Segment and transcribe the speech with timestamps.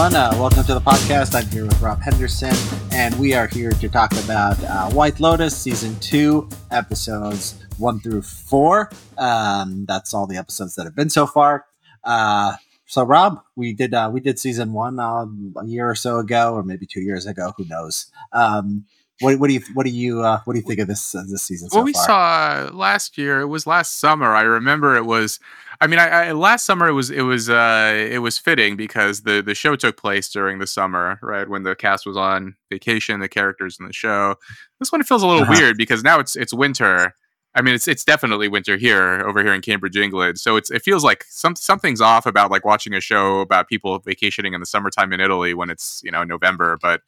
[0.00, 0.32] everyone.
[0.32, 1.34] Uh, welcome to the podcast.
[1.34, 2.54] I'm here with Rob Henderson,
[2.90, 8.22] and we are here to talk about uh, White Lotus Season 2, episodes 1 through
[8.22, 8.90] 4.
[9.18, 11.66] Um, that's all the episodes that have been so far.
[12.02, 12.54] Uh,
[12.86, 15.26] so, Rob, we did uh, we did Season 1 uh,
[15.60, 17.52] a year or so ago, or maybe two years ago.
[17.58, 18.06] Who knows?
[18.32, 18.86] Um,
[19.20, 21.24] what, what, do you what do you uh, what do you think of this uh,
[21.28, 21.68] this season?
[21.74, 22.06] Well, we far?
[22.06, 23.40] saw last year.
[23.40, 24.34] It was last summer.
[24.34, 25.40] I remember it was.
[25.82, 29.22] I mean, I, I last summer it was it was uh, it was fitting because
[29.22, 33.20] the the show took place during the summer, right when the cast was on vacation,
[33.20, 34.34] the characters in the show.
[34.78, 35.54] This one feels a little Uh-huh.
[35.58, 37.14] weird because now it's it's winter.
[37.54, 40.38] I mean, it's it's definitely winter here over here in Cambridge, England.
[40.38, 43.98] So it's it feels like some something's off about like watching a show about people
[44.00, 46.78] vacationing in the summertime in Italy when it's you know November.
[46.80, 47.00] But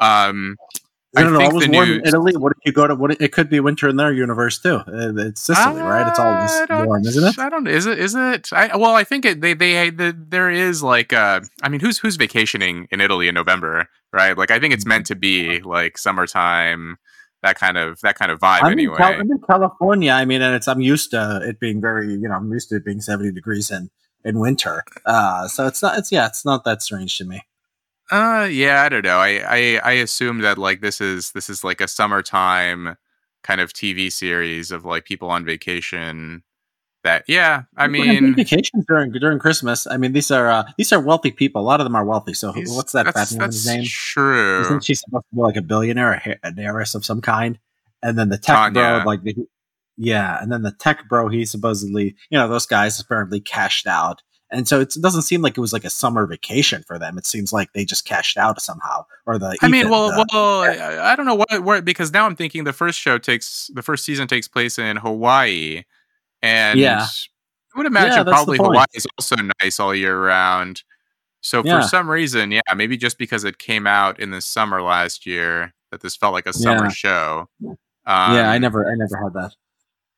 [0.00, 0.56] um,
[1.16, 1.38] I don't know.
[1.38, 2.36] I think was the warm in Italy.
[2.36, 2.94] What if you go to?
[2.94, 4.76] What it could be winter in their universe too.
[4.86, 6.06] Uh, It's Sicily, right?
[6.06, 7.38] It's always warm, isn't it?
[7.38, 7.66] I don't.
[7.66, 7.98] Is it?
[7.98, 8.52] Is it?
[8.52, 11.12] I, well, I think it, they they the, there is like.
[11.12, 14.36] Uh, I mean, who's who's vacationing in Italy in November, right?
[14.36, 16.98] Like, I think it's meant to be like summertime,
[17.42, 18.62] that kind of that kind of vibe.
[18.62, 20.12] I'm, anyway, in Cal- I'm in California.
[20.12, 22.76] I mean, and it's I'm used to it being very, you know, I'm used to
[22.76, 23.90] it being 70 degrees in
[24.24, 24.84] in winter.
[25.06, 25.96] Uh, so it's not.
[25.98, 27.40] It's yeah, it's not that strange to me.
[28.10, 29.18] Uh, yeah, I don't know.
[29.18, 32.96] I, I I assume that like this is this is like a summertime
[33.42, 36.42] kind of TV series of like people on vacation.
[37.04, 39.86] That yeah, I mean, vacations during during Christmas.
[39.86, 41.62] I mean, these are uh, these are wealthy people.
[41.62, 42.34] A lot of them are wealthy.
[42.34, 43.84] So who- what's that that's, fat woman's name?
[43.86, 44.62] True.
[44.62, 47.58] Isn't she supposed to be like a billionaire, a, an heiress of some kind?
[48.02, 49.34] And then the tech bro, like the,
[49.96, 54.22] yeah, and then the tech bro, he supposedly, you know, those guys apparently cashed out.
[54.50, 57.18] And so it's, it doesn't seem like it was like a summer vacation for them.
[57.18, 59.04] It seems like they just cashed out somehow.
[59.26, 62.24] Or the I mean, well, the- well, I I don't know what, what because now
[62.24, 65.84] I'm thinking the first show takes the first season takes place in Hawaii,
[66.42, 67.06] and Yeah.
[67.74, 68.56] I would imagine Yeah, probably.
[68.56, 70.82] Hawaii is also nice all year round.
[71.42, 71.80] So Yeah.
[71.82, 75.72] for some reason, yeah, maybe just because it came out in the summer last year,
[75.92, 76.90] that this felt like a summer Yeah.
[76.90, 77.48] show.
[77.60, 77.74] yeah,
[78.06, 79.52] I Um, never, I never had that.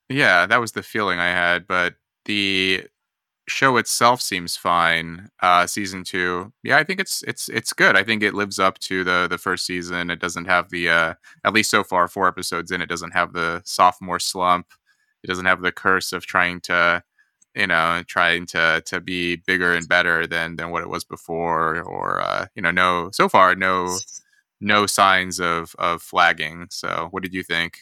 [0.08, 2.84] yeah, that was the feeling I had, but the
[3.50, 5.28] show itself seems fine.
[5.40, 6.52] Uh season 2.
[6.62, 7.96] Yeah, I think it's it's it's good.
[7.96, 10.10] I think it lives up to the the first season.
[10.10, 13.32] It doesn't have the uh at least so far 4 episodes in it doesn't have
[13.32, 14.66] the sophomore slump.
[15.22, 17.02] It doesn't have the curse of trying to
[17.56, 21.82] you know, trying to to be bigger and better than than what it was before
[21.82, 23.98] or uh you know, no so far no
[24.60, 26.66] no signs of of flagging.
[26.70, 27.78] So, what did you think?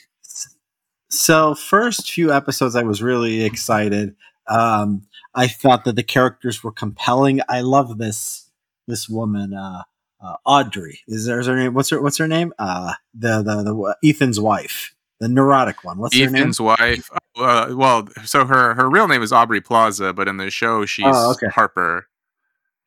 [1.11, 4.15] So first few episodes, I was really excited.
[4.47, 5.03] Um,
[5.39, 7.41] I thought that the characters were compelling.
[7.49, 8.51] I love this
[8.89, 9.83] this woman, uh,
[10.21, 11.01] uh, Audrey.
[11.07, 11.75] Is there is her name?
[11.75, 12.53] What's her What's her name?
[12.59, 15.99] Uh, the the the Ethan's wife, the neurotic one.
[15.99, 16.35] What's her name?
[16.37, 17.09] Ethan's wife.
[17.37, 21.05] Uh, well, so her her real name is Aubrey Plaza, but in the show she's
[21.07, 21.47] Oh, okay.
[21.49, 22.09] Harper.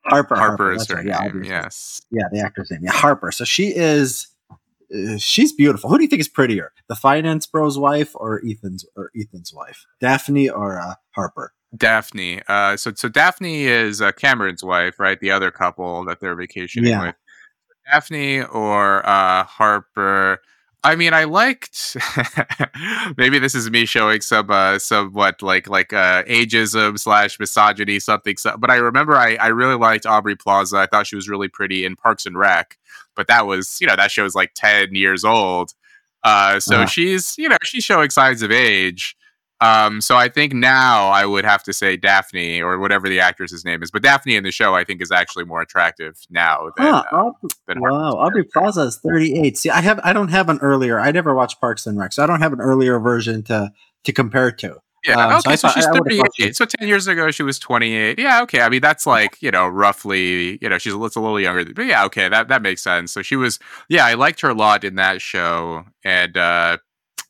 [0.06, 0.36] Harper.
[0.36, 1.06] Harper, is her right.
[1.06, 1.28] Yeah, name.
[1.30, 2.02] Audrey's- Yes.
[2.12, 2.82] yeah, the actor's name.
[2.84, 3.32] Yeah, Harper.
[3.32, 4.28] So she is.
[4.94, 5.90] Uh, she's beautiful.
[5.90, 9.86] Who do you think is prettier, the finance bro's wife or Ethan's or Ethan's wife,
[10.02, 11.54] Daphne or uh, Harper?
[11.76, 12.42] Daphne.
[12.48, 15.20] Uh, so so Daphne is uh, Cameron's wife, right?
[15.20, 17.06] The other couple that they're vacationing Yeah.
[17.08, 17.16] with.
[17.92, 20.42] Daphne or uh, Harper.
[20.84, 21.96] I mean, I liked.
[23.18, 28.38] maybe this is me showing some uh, somewhat like like uh, ageism slash misogyny something.
[28.38, 30.78] So, but I remember I I really liked Aubrey Plaza.
[30.78, 32.78] I thought she was really pretty in Parks and Rec.
[33.16, 35.74] But that was you know that show show's like ten years old.
[36.24, 36.86] Uh, so Uh-huh.
[36.88, 39.16] she's you know she's showing signs of age.
[39.62, 43.64] Um, so I think now I would have to say Daphne or whatever the actress's
[43.64, 46.88] name is, but Daphne in the show I think is actually more attractive now than,
[46.88, 47.32] Huh, uh,
[47.68, 48.44] than wow, Aubrey.
[48.44, 49.58] Plaza is 38.
[49.58, 51.00] See, I have I don't have an earlier.
[51.00, 53.72] I never watched Parks and Rec, so I don't have an earlier version to
[54.04, 54.78] to compare to.
[55.04, 55.14] Yeah.
[55.36, 55.54] Um, so okay.
[55.54, 56.26] I So, she's I 38.
[56.36, 58.20] she- So 10 years ago, she was 28.
[58.20, 58.42] Yeah.
[58.44, 58.62] Okay.
[58.62, 61.66] I mean, that's like, you know, roughly, you know, she's a, it's a little younger.
[61.74, 62.06] But yeah.
[62.06, 62.30] Okay.
[62.30, 63.12] That, that makes sense.
[63.12, 63.58] So she was,
[63.90, 65.86] yeah, I liked her a lot in that show.
[66.04, 66.78] And, uh,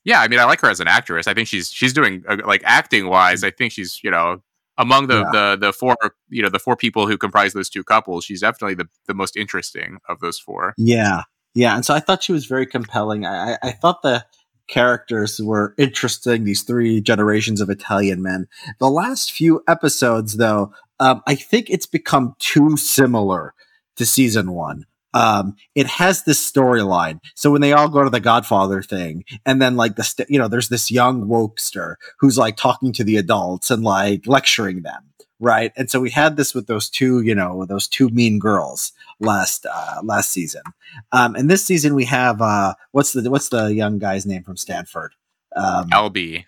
[0.03, 1.27] yeah, I mean, I like her as an actress.
[1.27, 3.43] I think she's, she's doing uh, like acting wise.
[3.43, 4.41] I think she's, you know,
[4.77, 5.31] among the, Yeah.
[5.31, 5.95] the, the four,
[6.29, 9.35] you know, the four people who comprise those two couples, she's definitely the, the most
[9.37, 10.73] interesting of those four.
[10.77, 13.25] Yeah, yeah, and so I thought she was very compelling.
[13.25, 14.25] I, I, I thought the
[14.67, 16.45] characters were interesting.
[16.45, 18.47] These three generations of Italian men.
[18.79, 23.53] The last few episodes, though, um, I think it's become too similar
[23.97, 24.85] to season one.
[25.13, 27.19] Um, it has this storyline.
[27.35, 30.39] So when they all go to the Godfather thing, and then like the st- you
[30.39, 35.03] know, there's this young wokester who's like talking to the adults and like lecturing them,
[35.39, 35.71] right?
[35.75, 39.65] And so we had this with those two, you know, those two mean girls last
[39.71, 40.63] uh, last season.
[41.11, 44.57] Um, and this season we have uh, what's the what's the young guy's name from
[44.57, 45.13] Stanford?
[45.55, 46.45] Um, Albie.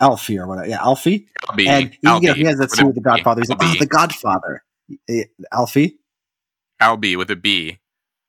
[0.00, 0.68] Alfie or whatever.
[0.68, 1.26] Yeah, Alfie.
[1.44, 1.68] Albie.
[1.68, 2.34] And he, Albie.
[2.34, 3.42] he has that scene with the Godfather.
[3.42, 4.64] He's like, oh, the Godfather.
[5.08, 5.98] Eh, Alfie.
[6.80, 7.78] Albie with a B.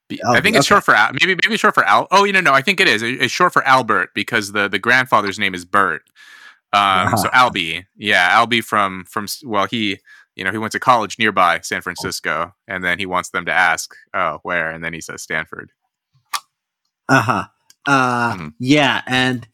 [0.10, 0.20] B.
[0.26, 0.76] I think it's okay.
[0.76, 2.08] short for Al- maybe maybe short for Al.
[2.12, 3.02] Oh, you know, no, I think it is.
[3.02, 6.04] It's short for Albert because the the grandfather's name is Bert.
[6.74, 7.18] Um, uh-huh.
[7.18, 10.00] so Albie, yeah, Albie from from well, he
[10.36, 13.52] you know he went to college nearby San Francisco, and then he wants them to
[13.52, 15.72] ask, oh, where, and then he says Stanford.
[17.10, 17.46] Uh-huh.
[17.86, 18.48] Uh mm-hmm.
[18.60, 19.48] Yeah, and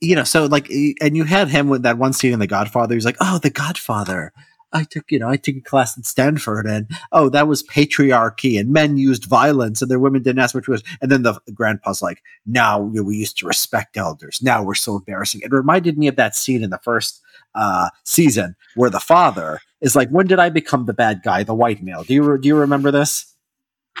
[0.00, 2.94] you know, so like, and you had him with that one scene in The Godfather.
[2.94, 4.32] He's like, "Oh, The Godfather."
[4.74, 8.58] I took, you know, I took a class at Stanford, and oh, that was patriarchy,
[8.58, 10.82] and men used violence, and their women didn't ask which was.
[11.00, 14.40] And then the grandpa's like, "Now we used to respect elders.
[14.42, 17.22] Now we're so embarrassing." It reminded me of that scene in the first
[17.54, 21.54] uh, season where the father is like, "When did I become the bad guy, the
[21.54, 23.32] white male?" Do you do you remember this?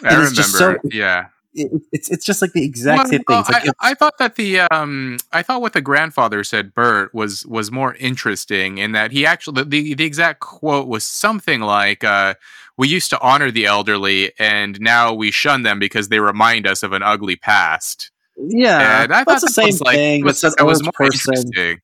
[0.02, 0.42] I remember.
[0.42, 3.48] So, yeah it, it's it's just like the exact well, same things.
[3.48, 7.46] Like I, I, thought that the um I thought what the grandfather said Bert was
[7.46, 12.34] was more interesting in that he actually the the exact quote was something like uh
[12.76, 16.82] we used to honor the elderly and now we shun them because they remind us
[16.82, 18.10] of an ugly past.
[18.36, 20.24] Yeah, and I thought the same like, thing.
[20.24, 21.34] Was, it was more person.
[21.34, 21.80] interesting.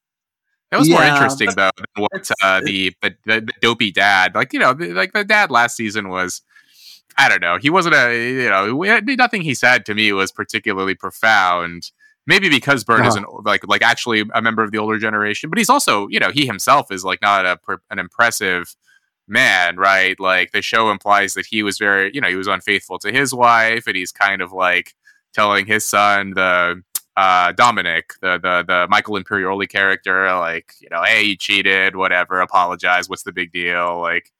[0.72, 4.52] It was yeah, more interesting though than what uh, the, the, the dopey dad like
[4.52, 6.42] you know like the dad last season was
[7.16, 7.58] I don't know.
[7.58, 8.82] He wasn't a you know
[9.16, 11.90] nothing he said to me was particularly profound.
[12.26, 13.08] Maybe because Bert uh-huh.
[13.08, 16.30] isn't like like actually a member of the older generation, but he's also you know
[16.30, 17.58] he himself is like not a
[17.90, 18.74] an impressive
[19.26, 20.18] man, right?
[20.20, 23.34] Like the show implies that he was very you know he was unfaithful to his
[23.34, 24.94] wife, and he's kind of like
[25.32, 26.82] telling his son the
[27.16, 32.40] uh, Dominic, the the the Michael Imperioli character, like you know, hey, you cheated, whatever,
[32.40, 34.30] apologize, what's the big deal, like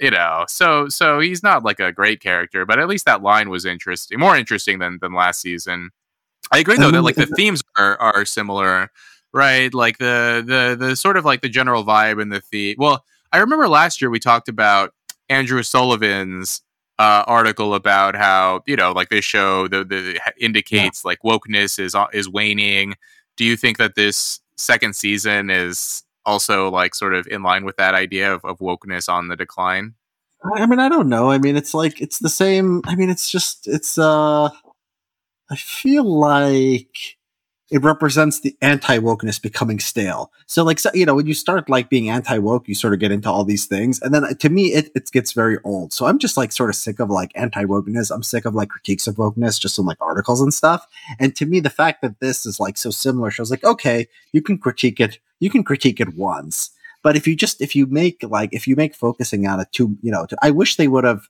[0.00, 3.50] you know so so he's not like a great character but at least that line
[3.50, 5.90] was interesting more interesting than than last season.
[6.52, 8.90] I agree though that like the themes are are similar
[9.32, 9.72] right?
[9.72, 13.38] Like the the the sort of like the general vibe and the theme well i
[13.38, 14.92] remember last year we talked about
[15.28, 16.62] andrew sullivan's
[17.00, 21.08] uh, article about how you know like this show the, the indicates yeah.
[21.08, 22.94] like wokeness is uh, is waning.
[23.38, 27.76] Do you think that this second season is also like sort of in line with
[27.76, 29.94] that idea of, of wokeness on the decline?
[30.54, 31.30] I mean, I don't know.
[31.30, 32.82] I mean, it's like it's the same.
[32.86, 33.98] I mean, it's just it's.
[33.98, 34.50] uh
[35.52, 37.18] I feel like
[37.70, 40.32] it represents the anti wokeness becoming stale.
[40.46, 42.98] So, like, so, you know, when you start like being anti woke, you sort of
[42.98, 45.92] get into all these things, and then uh, to me, it, it gets very old.
[45.92, 48.10] So I'm just like sort of sick of like anti wokeness.
[48.10, 50.86] I'm sick of like critiques of wokeness, just in like articles and stuff.
[51.18, 54.42] And to me, the fact that this is like so similar shows like, okay, you
[54.42, 56.70] can critique it, you can critique it once,
[57.02, 59.96] but if you just if you make like if you make focusing on it too,
[60.02, 61.28] you know, I wish they would have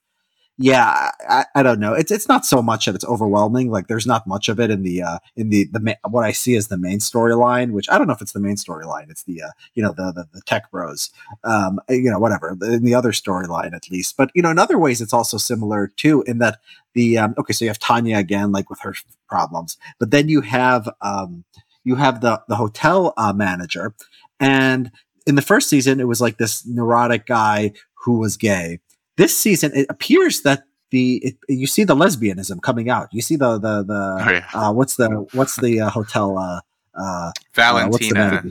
[0.62, 1.95] yeah, I, I, don't know.
[1.95, 3.71] It's it's not so much that it's overwhelming.
[3.71, 6.33] Like there's not much of it in the uh, in the the ma- what I
[6.33, 9.11] see as the main storyline, which I don't know if it's the main storyline.
[9.11, 11.09] It's the uh, you know the, the, the tech bros,
[11.45, 14.19] um, you know whatever in the other storyline at least.
[14.19, 16.59] But you know in other ways it's also similar too in that
[16.93, 18.95] the um, okay so you have Tanya again like with her
[19.31, 21.45] problems, but then you have um,
[21.85, 23.95] you have the the hotel uh, manager,
[24.38, 24.90] and
[25.26, 27.73] in the first season it was like this neurotic guy
[28.05, 28.81] who was gay
[29.21, 33.09] this season, it appears that the it, you see the lesbianism coming out.
[33.12, 34.49] You see the the the oh, yeah.
[34.55, 36.61] uh, what's the what's the uh, hotel uh,
[36.95, 38.43] uh, Valentina.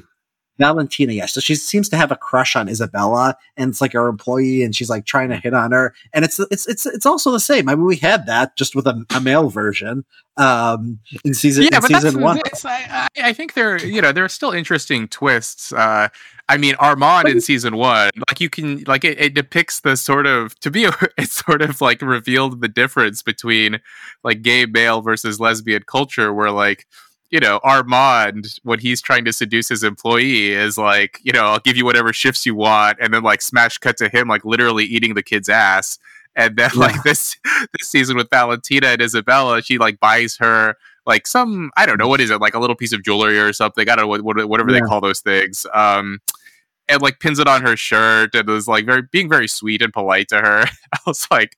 [0.59, 1.33] Valentina, yes.
[1.33, 4.75] So she seems to have a crush on Isabella, and it's like her employee, and
[4.75, 5.95] she's like trying to hit on her.
[6.13, 7.67] And it's it's it's it's also the same.
[7.69, 10.05] I mean, we had that just with a, a male version
[10.37, 12.39] um, in season yeah, in but season one.
[12.65, 15.73] I, I, think there you know there are still interesting twists.
[15.73, 16.09] Uh,
[16.47, 19.95] I mean, Armand but in season one, like you can like it, it depicts the
[19.95, 23.79] sort of to be a, it's sort of like revealed the difference between
[24.23, 26.85] like gay male versus lesbian culture, where like
[27.29, 31.59] you know, Armand, when he's trying to seduce his employee, is like, you know, I'll
[31.59, 34.85] give you whatever shifts you want, and then like smash cut to him like literally
[34.85, 35.99] eating the kid's ass.
[36.35, 36.79] And then yeah.
[36.79, 37.37] like this
[37.77, 42.07] this season with Valentina and Isabella, she like buys her like some I don't know
[42.07, 43.89] what is it like a little piece of jewelry or something.
[43.89, 44.79] I don't know what, whatever yeah.
[44.79, 45.65] they call those things.
[45.73, 46.19] Um,
[46.89, 49.93] and like pins it on her shirt and was like very being very sweet and
[49.93, 50.65] polite to her.
[50.93, 51.55] I was like,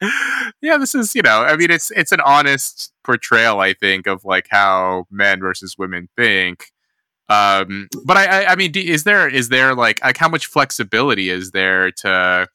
[0.62, 4.26] yeah, this is you know, I mean, it's it's an honest portrayal, I think, of
[4.26, 6.72] like how men versus women think.
[7.30, 11.30] Um, but I, I, I mean, is there is there like like how much flexibility
[11.30, 12.48] is there to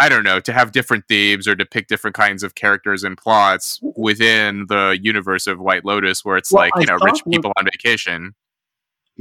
[0.00, 3.18] I don't know, to have different themes or to pick different kinds of characters and
[3.18, 7.52] plots within the universe of White Lotus, where it's well, like, you know, rich people
[7.58, 8.34] on vacation.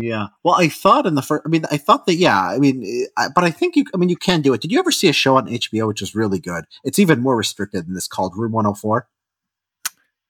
[0.02, 0.28] Yeah.
[0.44, 3.28] Well, I thought in the first, I mean, I thought that, yeah, I mean, I,
[3.28, 4.62] but I think you, I mean, you can do it.
[4.62, 6.64] Did you ever see a show on HBO which is really good?
[6.86, 9.08] It's even more restricted than this called Room 104.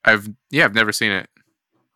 [0.06, 1.30] I've, yeah, I've never seen it.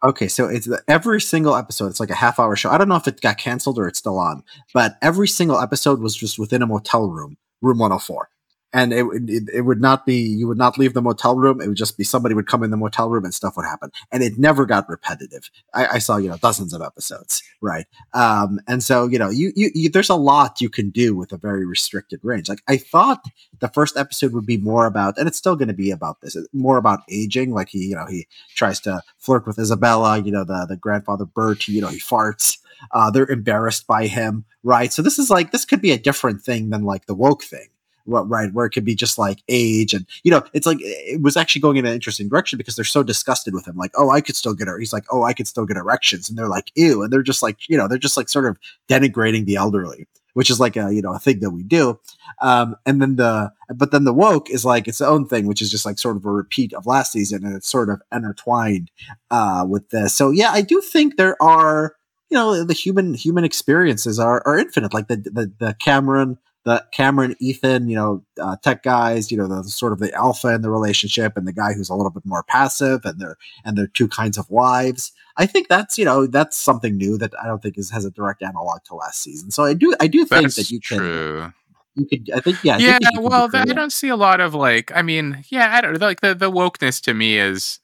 [0.03, 1.87] Okay, so it's every single episode.
[1.87, 2.69] It's like a half hour show.
[2.69, 5.99] I don't know if it got canceled or it's still on, but every single episode
[5.99, 8.29] was just within a motel room, room 104
[8.73, 11.61] and it, it, it would not be you would not leave the motel room.
[11.61, 13.91] It would just be somebody would come in the motel room and stuff would happen.
[14.11, 15.49] And it never got repetitive.
[15.73, 17.85] I, I saw you know dozens of episodes right?
[18.13, 21.31] Um, and so you know you, you, you there's a lot you can do with
[21.31, 22.49] a very restricted range.
[22.49, 23.23] Like i thought
[23.59, 26.35] the first episode would be more about and it's still going to be about this
[26.51, 27.53] more about aging.
[27.53, 31.25] Like he you know he tries to flirt with isabella you know the the grandfather
[31.25, 32.57] bert you know he farts.
[32.91, 34.91] Uh, they're embarrassed by him right?
[34.91, 37.67] So this is like this could be a different thing than like the woke thing
[38.05, 41.37] right where it could be just like age and you know it's like it was
[41.37, 44.21] actually going in an interesting direction because they're so disgusted with him like oh i
[44.21, 46.71] could still get her he's like oh i could still get erections and they're like
[46.75, 48.57] ew and they're just like you know they're just like sort of
[48.89, 51.99] denigrating the elderly which is like a you know a thing that we do
[52.41, 55.71] um and then the but then the woke is like its own thing which is
[55.71, 58.91] just like sort of a repeat of last season and it's sort of intertwined
[59.31, 60.13] uh with this.
[60.13, 61.95] So yeah i do think there are
[62.29, 66.85] you know the human human experiences are, are infinite like the, the the cameron the
[66.93, 70.61] Cameron, Ethan, you know, uh, tech guys, you know, the sort of the alpha in
[70.61, 73.87] the relationship and the guy who's a little bit more passive and their and their
[73.87, 75.11] two kinds of wives.
[75.37, 78.11] I think that's you know that's something new that I don't think is has a
[78.11, 79.51] direct analog to last season.
[79.51, 81.51] So I do I do think That's that you can true.
[81.95, 84.09] you could I think yeah I Yeah, think that you can well, I don't see
[84.09, 84.91] a lot of like.
[84.95, 87.79] I mean, yeah, I don't like the the wokeness to me is.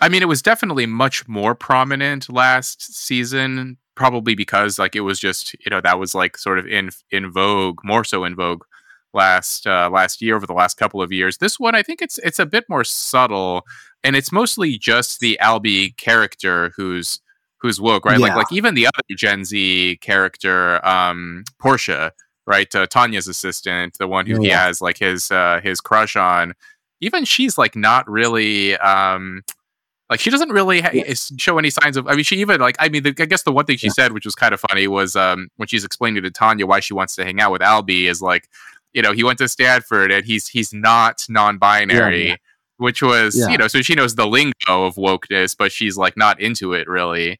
[0.00, 5.18] I mean, it was definitely much more prominent last season, probably because like it was
[5.20, 8.62] just you know that was like sort of in in vogue, more so in vogue
[9.12, 11.38] last uh, last year over the last couple of years.
[11.38, 13.62] This one, I think it's it's a bit more subtle,
[14.04, 17.20] and it's mostly just the Albie character who's
[17.60, 18.18] who's woke, right?
[18.20, 18.36] Like Yeah.
[18.36, 22.12] like even the other Gen Z character, um, Portia,
[22.46, 22.72] right?
[22.72, 24.64] Uh, Tanya's assistant, the one who Oh, he yeah.
[24.66, 26.54] has like his uh, his crush on.
[27.00, 28.76] Even she's like not really.
[28.76, 29.42] Um,
[30.10, 31.12] like she doesn't really ha- Yeah.
[31.38, 32.06] show any signs of.
[32.08, 32.76] I mean, she even like.
[32.78, 33.92] I mean, the, I guess the one thing she Yeah.
[33.94, 36.94] said, which was kind of funny, was um, when she's explaining to Tanya why she
[36.94, 38.48] wants to hang out with Albie, is like,
[38.92, 42.36] you know, he went to Stanford and he's he's not non-binary, Yeah,
[42.78, 46.40] which was you know, so she knows the lingo of wokeness, but she's like not
[46.40, 47.38] into it really.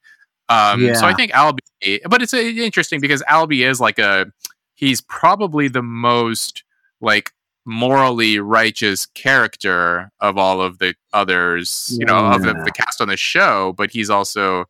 [0.50, 4.32] Um, so I think Albie, but it's uh, interesting because Albie is like a,
[4.74, 6.64] he's probably the most
[7.02, 7.32] like
[7.68, 13.08] morally righteous character of all of the others, you know, of the, the cast on
[13.08, 14.64] the show, but he's also,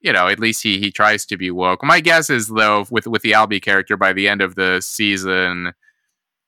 [0.00, 1.84] you know, at least he he tries to be woke.
[1.84, 5.72] My guess is though, with with the Albie character, by the end of the season,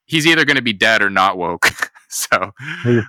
[0.05, 1.67] he's either going to be dead or not woke.
[2.09, 2.51] so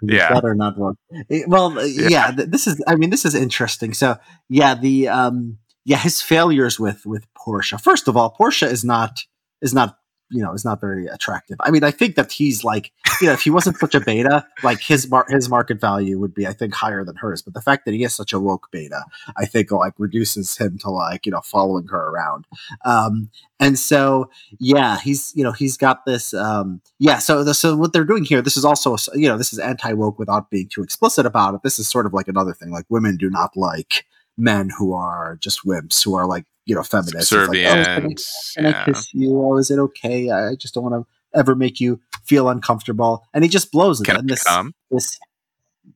[0.03, 0.33] Yeah.
[0.35, 0.97] better not work.
[1.31, 2.09] Eh, Well, uh, Yeah.
[2.09, 2.31] yeah.
[2.33, 2.83] th- this is.
[2.87, 3.95] I mean, this is interesting.
[3.95, 4.17] So,
[4.51, 7.79] yeah, the um, yeah, his failures with with Portia.
[7.79, 9.21] First of all, Portia is not
[9.63, 9.97] is not
[10.35, 11.57] you know is not very attractive.
[11.61, 14.45] I mean, I think that he's like you know if he wasn't such a beta,
[14.63, 17.43] like his mar- his market value would be I think higher than hers.
[17.43, 19.05] But the fact that he is such a woke beta,
[19.37, 22.47] I think like reduces him to like you know following her around.
[22.85, 27.77] Um, and so yeah he's you know he's got this um yeah so the, so
[27.77, 30.83] what they're doing here this is also you know this is anti-woke without being too
[30.83, 34.05] explicit about it this is sort of like another thing like women do not like
[34.37, 37.67] men who are just wimps who are like you know feminists It's like, oh, can
[37.67, 38.23] I- subservient.
[38.57, 38.85] can I yeah.
[38.85, 39.39] kiss you?
[39.39, 40.31] Oh, is it okay?
[40.31, 43.25] I just don't want to ever make you feel uncomfortable.
[43.35, 44.05] And he just blows it.
[44.05, 44.75] Can and I this, come?
[44.91, 45.19] this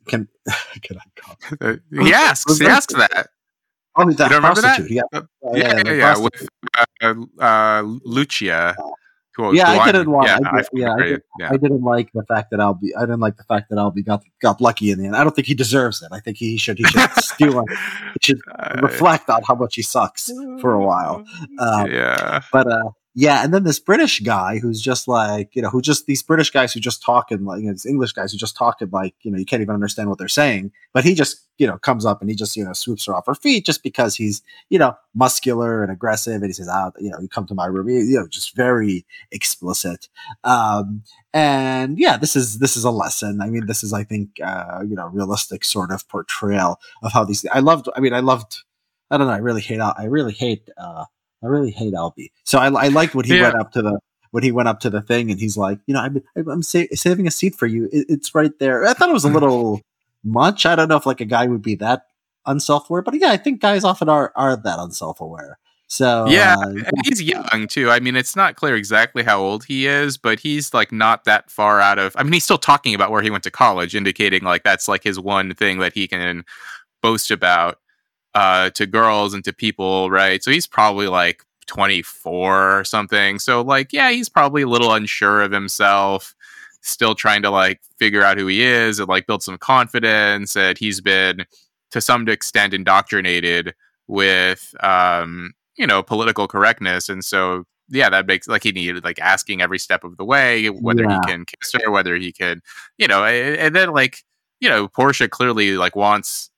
[0.06, 0.28] can
[0.82, 1.36] can I come?
[1.60, 2.58] Uh, he asks.
[2.58, 3.28] He asks that.
[3.96, 4.76] Oh, the You don't remember that?
[4.76, 4.90] prostitute.
[4.90, 6.48] Yeah, Uh, Oh, yeah, yeah, the yeah, with
[7.02, 8.76] uh, uh, Lucia.
[9.38, 11.48] Who, Yeah, I didn't want- Yeah, I did, yeah, I, did, yeah.
[11.52, 12.90] I didn't like the fact that Albie.
[12.98, 15.14] I didn't like the fact that Albie got got lucky in the end.
[15.16, 16.08] I don't think he deserves it.
[16.12, 17.64] I think he should he should steal.
[18.14, 20.30] He should Uh, reflect on how much he sucks
[20.60, 21.24] for a while.
[21.60, 22.40] Um, yeah.
[22.52, 22.82] But uh,
[23.20, 26.52] yeah, and then this British guy who's just like you know who just these British
[26.52, 28.90] guys who just talk in like you know, these English guys who just talk in
[28.90, 30.70] like you know you can't even understand what they're saying.
[30.92, 33.26] But he just you know comes up and he just you know swoops her off
[33.26, 37.10] her feet just because he's you know muscular and aggressive and he says ah you
[37.10, 40.08] know you come to my room you know just very explicit.
[40.44, 41.02] Um,
[41.34, 43.40] and yeah, this is this is a lesson.
[43.40, 47.24] I mean, this is I think uh, you know realistic sort of portrayal of how
[47.24, 47.44] these.
[47.52, 47.88] I loved.
[47.96, 48.58] I mean, I loved.
[49.10, 49.32] I don't know.
[49.32, 49.80] I really hate.
[49.80, 50.68] I really hate.
[50.76, 51.06] Uh,
[51.42, 52.30] I really hate Albie.
[52.44, 53.42] So I, I liked when he Yeah.
[53.44, 53.98] went up to the
[54.30, 56.82] when he went up to the thing and he's like, you know, I'm I'm sa-
[56.92, 57.88] saving a seat for you.
[57.92, 58.86] It, it's right there.
[58.86, 59.80] I thought it was a little
[60.24, 60.66] much.
[60.66, 62.06] I don't know if like a guy would be that
[62.46, 65.58] unself aware, but yeah, I think guys often are are that unself aware.
[65.86, 67.90] So Yeah, uh, and he's young too.
[67.90, 71.50] I mean, it's not clear exactly how old he is, but he's like not that
[71.50, 72.14] far out of.
[72.16, 75.02] I mean, he's still talking about where he went to college, indicating like that's like
[75.02, 76.44] his one thing that he can
[77.00, 77.78] boast about
[78.34, 80.42] uh, to girls and to people, right?
[80.42, 83.38] So he's probably like 24 or something.
[83.38, 86.34] So like, yeah, he's probably a little unsure of himself,
[86.82, 90.56] still trying to like figure out who he is and like build some confidence.
[90.56, 91.44] And he's been
[91.90, 93.74] to some extent indoctrinated
[94.08, 99.18] with um you know political correctness and so yeah, that makes like he needed like
[99.20, 101.18] asking every step of the way whether Yeah.
[101.26, 102.60] he can kiss her, whether he can,
[102.98, 104.22] you know, and, and then like
[104.60, 106.50] you know, Portia clearly like wants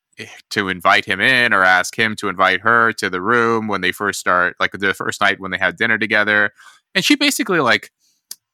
[0.51, 3.93] to invite him in or ask him to invite her to the room when they
[3.93, 6.53] first start, like the first night when they have dinner together,
[6.95, 7.91] and she basically like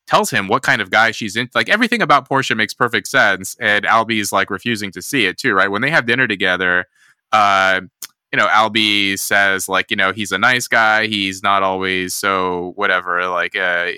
[0.06, 1.48] tells him what kind of guy she's in.
[1.54, 5.54] Like everything about Portia makes perfect sense, and Albie's like refusing to see it too,
[5.54, 5.70] right?
[5.70, 6.86] When they have dinner together,
[7.32, 7.80] uh,
[8.32, 11.06] you know, Albie says like, you know, he's a nice guy.
[11.06, 13.90] He's not always so whatever, like uh,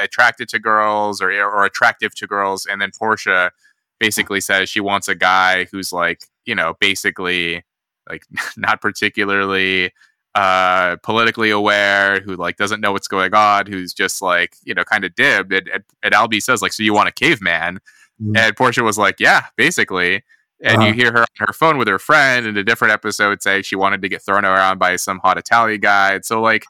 [0.00, 2.66] attracted to girls or or attractive to girls.
[2.66, 3.52] And then Portia
[3.98, 7.62] basically says she wants a guy who's like, you know, basically
[8.08, 8.24] like
[8.56, 9.92] not particularly
[10.34, 14.82] uh politically aware who like doesn't know what's going on who's just like you know
[14.82, 17.78] kind of dibbed and, and, and albie says like so you want a caveman
[18.20, 18.38] Mhm.
[18.38, 20.22] and portia was like yeah basically
[20.64, 20.86] and Uh-huh.
[20.86, 23.76] you hear her on her phone with her friend in a different episode say she
[23.76, 26.64] wanted to get thrown around by some hot italian guy and so like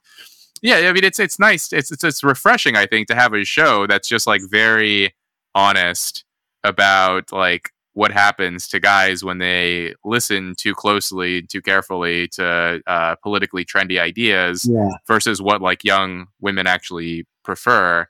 [0.60, 3.44] yeah i mean it's it's nice it's it's, it's refreshing i think to have a
[3.44, 5.14] show that's just like very
[5.54, 6.24] honest
[6.64, 13.14] about like what happens to guys when they listen too closely too carefully to uh,
[13.16, 18.06] politically trendy ideas yeah, versus what like young women actually prefer.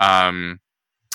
[0.00, 0.60] Um,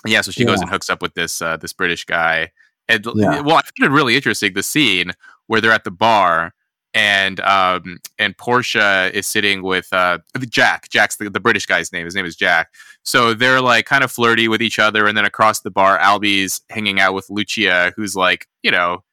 [0.06, 2.52] yeah, so she goes and hooks up with this uh, this British guy.
[2.88, 3.42] And Yeah.
[3.42, 5.12] well, I found it really interesting the scene
[5.48, 6.54] where they're at the bar
[6.94, 10.90] and um and Portia is sitting with uh Jack.
[10.90, 12.06] Jack's the, the British guy's name.
[12.06, 12.74] His name is Jack.
[13.04, 16.62] So they're like kind of flirty with each other, and then across the bar, Albie's
[16.70, 19.04] hanging out with Lucia, who's like, you know,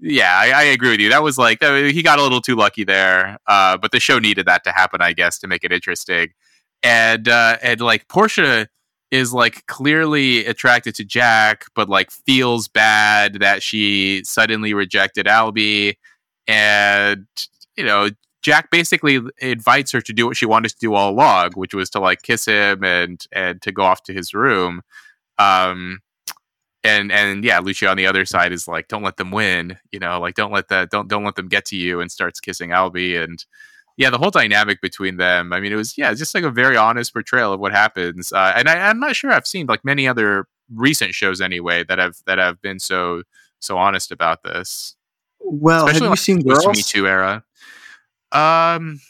[0.00, 1.08] yeah, I, I agree with you.
[1.10, 4.18] That was like that, he got a little too lucky there, uh, but the show
[4.18, 6.30] needed that to happen, I guess, to make it interesting.
[6.82, 8.68] And uh, and like Portia
[9.10, 15.96] is like clearly attracted to Jack, but like feels bad that she suddenly rejected Albie,
[16.48, 17.26] and
[17.76, 18.08] you know
[18.42, 21.90] Jack basically invites her to do what she wanted to do all along, which was
[21.90, 24.82] to like kiss him and and to go off to his room.
[25.38, 25.98] Um,
[26.84, 29.98] and and yeah, Lucia on the other side is like, don't let them win, you
[29.98, 32.70] know, like don't let that don't don't let them get to you, and starts kissing
[32.70, 33.44] Albie and.
[33.98, 35.54] Yeah, the whole dynamic between them.
[35.54, 38.30] I mean, it was yeah, just like a very honest portrayal of what happens.
[38.30, 41.98] Uh, and I, I'm not sure I've seen like many other recent shows anyway that
[41.98, 43.22] have that have been so
[43.58, 44.95] so honest about this
[45.48, 46.66] Well, have you seen Girls?
[46.66, 47.44] Me Too era.
[48.32, 49.00] Um,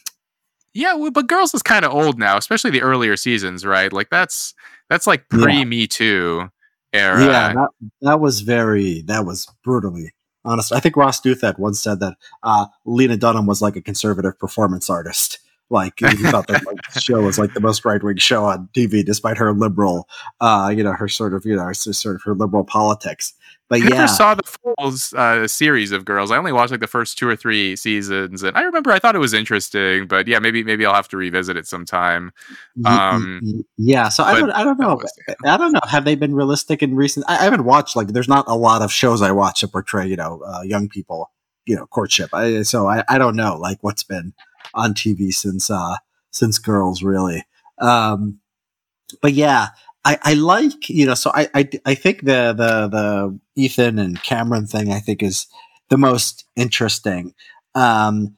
[0.74, 3.92] yeah, well, but Girls is kind of old now, especially the earlier seasons, right?
[3.92, 4.54] Like that's
[4.90, 5.42] that's like Yeah.
[5.42, 6.50] pre Me Too
[6.92, 7.20] era.
[7.20, 7.68] Yeah, that,
[8.02, 10.12] that was very that was brutally
[10.44, 10.72] honest.
[10.72, 14.90] I think Ross Douthat once said that uh, Lena Dunham was like a conservative performance
[14.90, 15.38] artist.
[15.68, 18.68] Like he thought that like, the show was like the most right wing show on
[18.72, 20.08] TV, despite her liberal,
[20.40, 23.32] uh, you know, her sort of you know, her, sort of her liberal politics.
[23.68, 26.30] But I never saw the full uh, series of Girls.
[26.30, 29.16] I only watched like the first two or three seasons, and I remember I thought
[29.16, 30.06] it was interesting.
[30.06, 32.30] But yeah, maybe maybe I'll have to revisit it sometime.
[32.84, 34.08] um, yeah.
[34.08, 34.94] So I don't, I don't know.
[34.94, 35.12] was-
[35.44, 35.80] I don't know.
[35.90, 37.26] Have they been realistic in recent?
[37.28, 38.08] I, I haven't watched like.
[38.08, 41.32] There's not a lot of shows I watch that portray you know uh, young people
[41.66, 42.30] you know courtship.
[42.32, 44.32] I, so I, I don't know like what's been
[44.76, 45.96] on TV since uh
[46.30, 47.44] since Girls really.
[47.78, 48.40] Um,
[49.22, 49.68] but yeah,
[50.04, 51.14] I, I like you know.
[51.14, 55.46] So I, I I think the the the Ethan and Cameron thing I think is
[55.88, 57.34] the most interesting.
[57.74, 58.36] Um,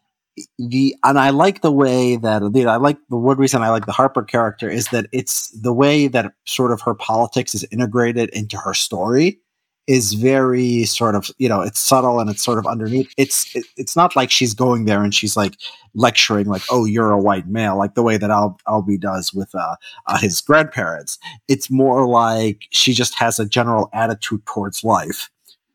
[0.59, 3.70] the and I like the way that you know I like the one reason I
[3.70, 7.66] like the Harper character is that it's the way that sort of her politics is
[7.70, 9.40] integrated into her story
[9.88, 13.12] is very sort of you know it's subtle and it's sort of underneath.
[13.16, 15.55] It's it, it's not like she's going there and she's like
[15.94, 19.53] lecturing like oh you're a white male like the way that Al- Albie does with
[19.55, 19.74] uh,
[20.07, 21.18] uh, his grandparents.
[21.48, 25.31] It's more like she just has a general attitude towards life.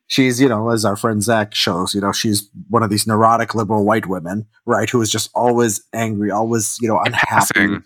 [0.07, 3.55] She's you know as our friend zach shows you know she's one of these neurotic
[3.55, 7.27] liberal white women right who is just always angry always you know unhappy.
[7.27, 7.71] Passing.
[7.71, 7.81] y- y-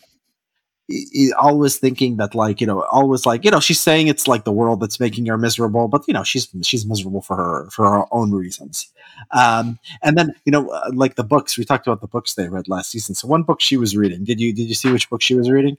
[1.37, 4.51] always thinking that like you know always like you know she's saying it's like the
[4.51, 8.05] world that's making her miserable but you know she's she's miserable for her for her
[8.11, 8.91] own reasons
[9.31, 12.47] um and then you know uh, like the books we talked about the books they
[12.47, 15.09] read last season so one book she was reading did you did you see which
[15.09, 15.77] book she was reading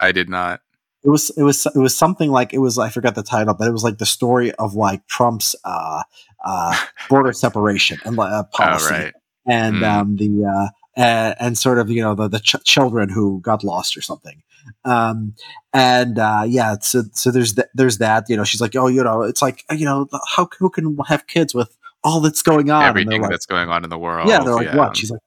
[0.00, 0.60] I did not.
[1.04, 3.68] it was it was it was something like it was I forgot the title, but
[3.68, 6.02] it was like the story of like Trump's uh,
[6.44, 6.76] uh,
[7.10, 9.14] border separation and uh, policy, Oh, right.
[9.46, 9.84] and Mm.
[9.92, 13.64] um, the uh, and, and sort of you know the the ch- children who got
[13.64, 14.42] lost or something.
[14.84, 15.34] Um,
[15.72, 19.02] and uh, yeah, so so there's th- there's that you know she's like oh you
[19.02, 22.84] know it's like you know how who can have kids with all that's going on
[22.84, 24.28] Everything like, that's going on in the world.
[24.28, 25.20] yeah they're like what she's like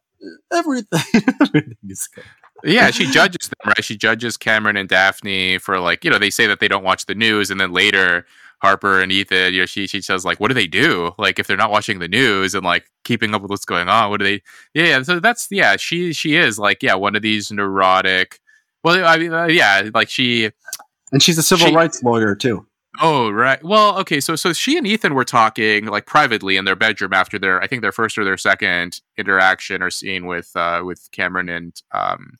[0.51, 0.99] everything
[1.41, 2.23] everything is good.
[2.63, 3.83] yeah, she judges them, right?
[3.83, 7.05] She judges Cameron and Daphne for like, you know, they say that they don't watch
[7.07, 8.25] the news, and then later
[8.63, 11.11] Harper and Ethan, you know, she she says like, what do they do?
[11.17, 14.09] Like if they're not watching the news and like keeping up with what's going on,
[14.09, 14.41] what do they?
[14.73, 15.03] Yeah, yeah.
[15.03, 18.39] So that's yeah, she she is like yeah, one of these neurotic,
[18.81, 20.49] Well, I mean, uh, yeah, like she,
[21.11, 22.65] and she's a civil she, rights lawyer too.
[23.01, 23.61] Oh right.
[23.61, 24.21] Well, okay.
[24.21, 27.67] So so she and Ethan were talking like privately in their bedroom after their I
[27.67, 32.37] think their first or their second interaction or scene with uh with Cameron and um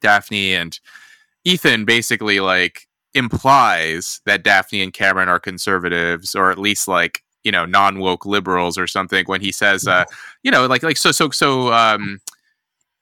[0.00, 0.78] Daphne and
[1.44, 7.52] Ethan basically like implies that Daphne and Cameron are conservatives or at least like you
[7.52, 10.04] know non woke liberals or something when he says uh
[10.42, 12.20] you know like like so so so um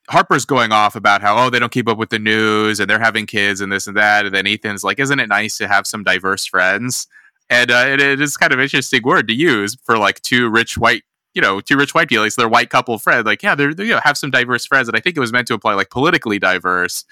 [0.09, 2.99] Harper's going off about how oh they don't keep up with the news and they're
[2.99, 5.87] having kids and this and that and then Ethan's like isn't it nice to have
[5.87, 7.07] some diverse friends?
[7.49, 10.77] And uh, it, it is kind of interesting word to use for like two rich
[10.77, 13.73] white you know two rich white people like they're white couple friends like yeah they're,
[13.73, 15.73] they you know have some diverse friends and I think it was meant to imply
[15.73, 17.05] like politically diverse.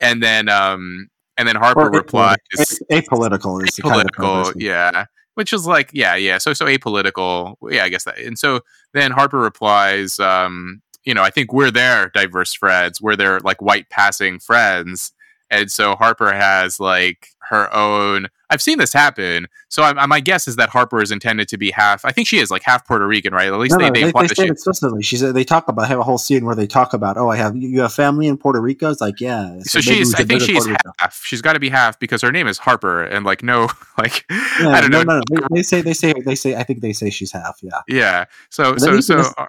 [0.00, 2.36] And then um and then Harper replies
[2.90, 8.04] apolitical is apolitical yeah which is like yeah yeah so so apolitical yeah I guess
[8.04, 8.60] that and so
[8.92, 13.00] then Harper replies um you know, I think we're their diverse friends.
[13.00, 15.12] We're their like white passing friends.
[15.50, 18.28] And so Harper has like her own.
[18.50, 19.48] I've seen this happen.
[19.68, 22.04] So I, my guess is that Harper is intended to be half.
[22.04, 23.48] I think she is like half Puerto Rican, right?
[23.48, 25.02] At least no, they, no, they, they, say explicitly.
[25.02, 27.56] She's they talk about have a whole scene where they talk about oh I have
[27.56, 28.90] you have family in Puerto Rico.
[28.90, 29.58] It's like yeah.
[29.60, 30.66] So, so she's I think she's
[30.98, 31.22] half.
[31.24, 34.68] She's got to be half because her name is Harper and like no like yeah,
[34.68, 35.20] I don't no, know.
[35.30, 35.46] No, no.
[35.50, 37.58] They, they, say they say they say I think they say she's half.
[37.62, 37.80] Yeah.
[37.88, 38.24] Yeah.
[38.50, 39.46] So so Ethan so is, uh,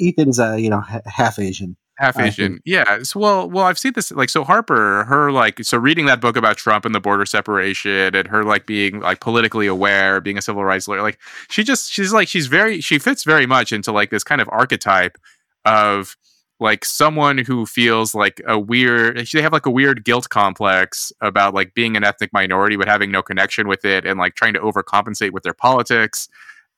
[0.00, 2.60] Ethan's a you know half Asian half Asian.
[2.64, 3.02] Yeah.
[3.02, 4.10] So, well, well, I've seen this.
[4.10, 8.14] Like, so Harper, her like, so reading that book about Trump and the border separation,
[8.14, 11.02] and her like being like politically aware, being a civil rights lawyer.
[11.02, 11.18] Like,
[11.50, 14.48] she just she's like she's very she fits very much into like this kind of
[14.50, 15.18] archetype
[15.64, 16.16] of
[16.62, 21.54] like someone who feels like a weird they have like a weird guilt complex about
[21.54, 24.60] like being an ethnic minority but having no connection with it and like trying to
[24.60, 26.28] overcompensate with their politics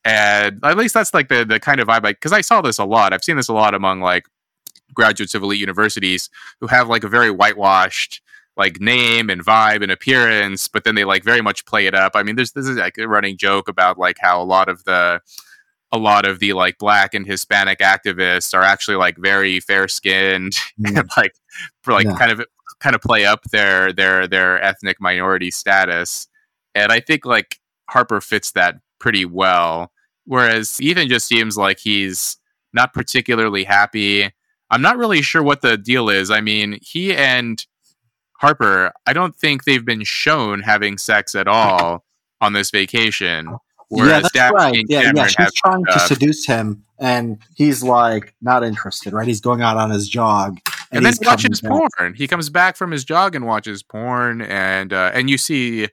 [0.04, 2.78] and at least that's like the the kind of vibe like because i saw this
[2.78, 4.24] a lot i've seen this a lot among like
[4.94, 6.30] graduates of elite universities
[6.60, 8.22] who have like a very whitewashed
[8.56, 12.12] like name and vibe and appearance, but then they like very much play it up.
[12.14, 14.84] I mean, there's this is like a running joke about like how a lot of
[14.84, 15.20] the
[15.92, 20.52] a lot of the like black and Hispanic activists are actually like very fair skinned
[20.80, 20.98] mm.
[20.98, 21.34] and like
[21.82, 22.16] for like yeah.
[22.16, 22.44] kind of
[22.80, 26.28] kind of play up their their their ethnic minority status.
[26.74, 27.58] And I think like
[27.90, 29.90] Harper fits that pretty well.
[30.26, 32.38] Whereas Ethan just seems like he's
[32.72, 34.32] not particularly happy
[34.74, 36.32] I'm not really sure what the deal is.
[36.32, 37.64] I mean, he and
[38.40, 42.04] Harper, I don't think they've been shown having sex at all
[42.40, 43.56] on this vacation.
[43.88, 44.84] yeah, that's Daphne right.
[44.88, 45.28] Yeah, yeah.
[45.28, 46.08] She's trying stuff.
[46.08, 49.12] to seduce him, and he's like not interested.
[49.12, 49.28] Right?
[49.28, 50.58] He's going out on his jog,
[50.90, 52.14] and, and then watches porn.
[52.16, 55.86] He comes back from his jog and watches porn, and uh, and you see,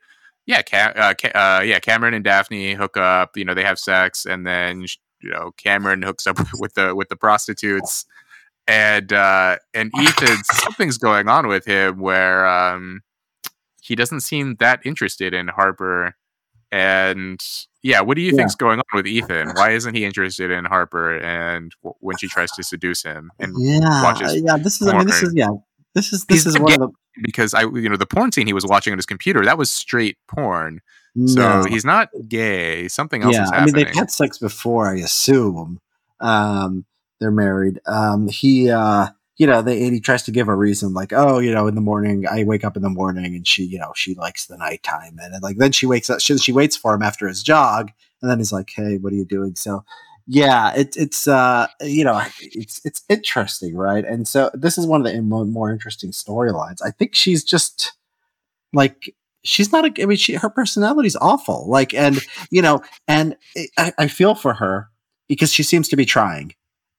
[0.47, 3.37] yeah, Cam- uh, uh, yeah, Cameron and Daphne hook up.
[3.37, 4.87] You know, they have sex, and then
[5.21, 8.07] you know Cameron hooks up with the with the prostitutes
[8.67, 13.01] and uh, and Ethan, something's going on with him where um,
[13.81, 16.15] he doesn't seem that interested in Harper.
[16.73, 17.39] And
[17.83, 18.37] yeah, what do you yeah.
[18.37, 19.49] think's going on with Ethan?
[19.55, 21.17] Why isn't he interested in Harper?
[21.17, 24.97] And w- when she tries to seduce him and yeah, watches, yeah, this is I
[24.97, 25.49] mean, this is yeah,
[25.93, 26.89] this is this He's is one of the
[27.23, 29.69] because I you know the porn scene he was watching on his computer that was
[29.69, 30.79] straight porn.
[31.13, 31.63] No.
[31.63, 32.87] So he's not gay.
[32.87, 35.79] Something else yeah, I mean, they've had sex before, I assume.
[36.21, 36.85] Um,
[37.21, 37.79] they're married.
[37.85, 39.07] Um, he, uh,
[39.37, 41.81] you know, they, he tries to give a reason like, oh, you know, in the
[41.81, 45.17] morning, I wake up in the morning and she, you know, she likes the nighttime.
[45.21, 47.91] And, and like, then she wakes up, she, she waits for him after his jog.
[48.21, 49.55] And then he's like, hey, what are you doing?
[49.55, 49.85] So,
[50.27, 53.75] yeah, it, it's, uh, you know, it's, it's interesting.
[53.75, 54.03] Right.
[54.03, 56.81] And so this is one of the more interesting storylines.
[56.83, 57.93] I think she's just
[58.73, 61.69] like, she's not a, I mean, she, her personality's awful.
[61.69, 63.37] Like, and, you know, and
[63.77, 64.89] I, I feel for her
[65.27, 66.53] because she seems to be trying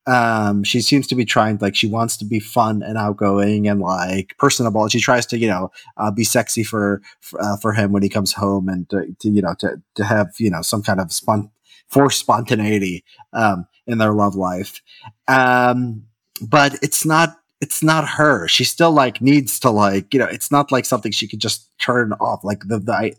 [0.07, 3.81] um she seems to be trying like she wants to be fun and outgoing and
[3.81, 4.89] like personable.
[4.89, 7.01] She tries to you know uh, be sexy for
[7.39, 10.35] uh, for him when he comes home and to, to, you know to to have
[10.39, 11.51] you know some kind of spon-
[11.89, 14.81] forced spontaneity um in their love life.
[15.29, 16.05] Um
[16.41, 18.49] but it's not it's not her.
[18.49, 21.71] She still like needs to like you know it's not like something she could just
[21.79, 22.43] turn off.
[22.43, 23.15] Like the the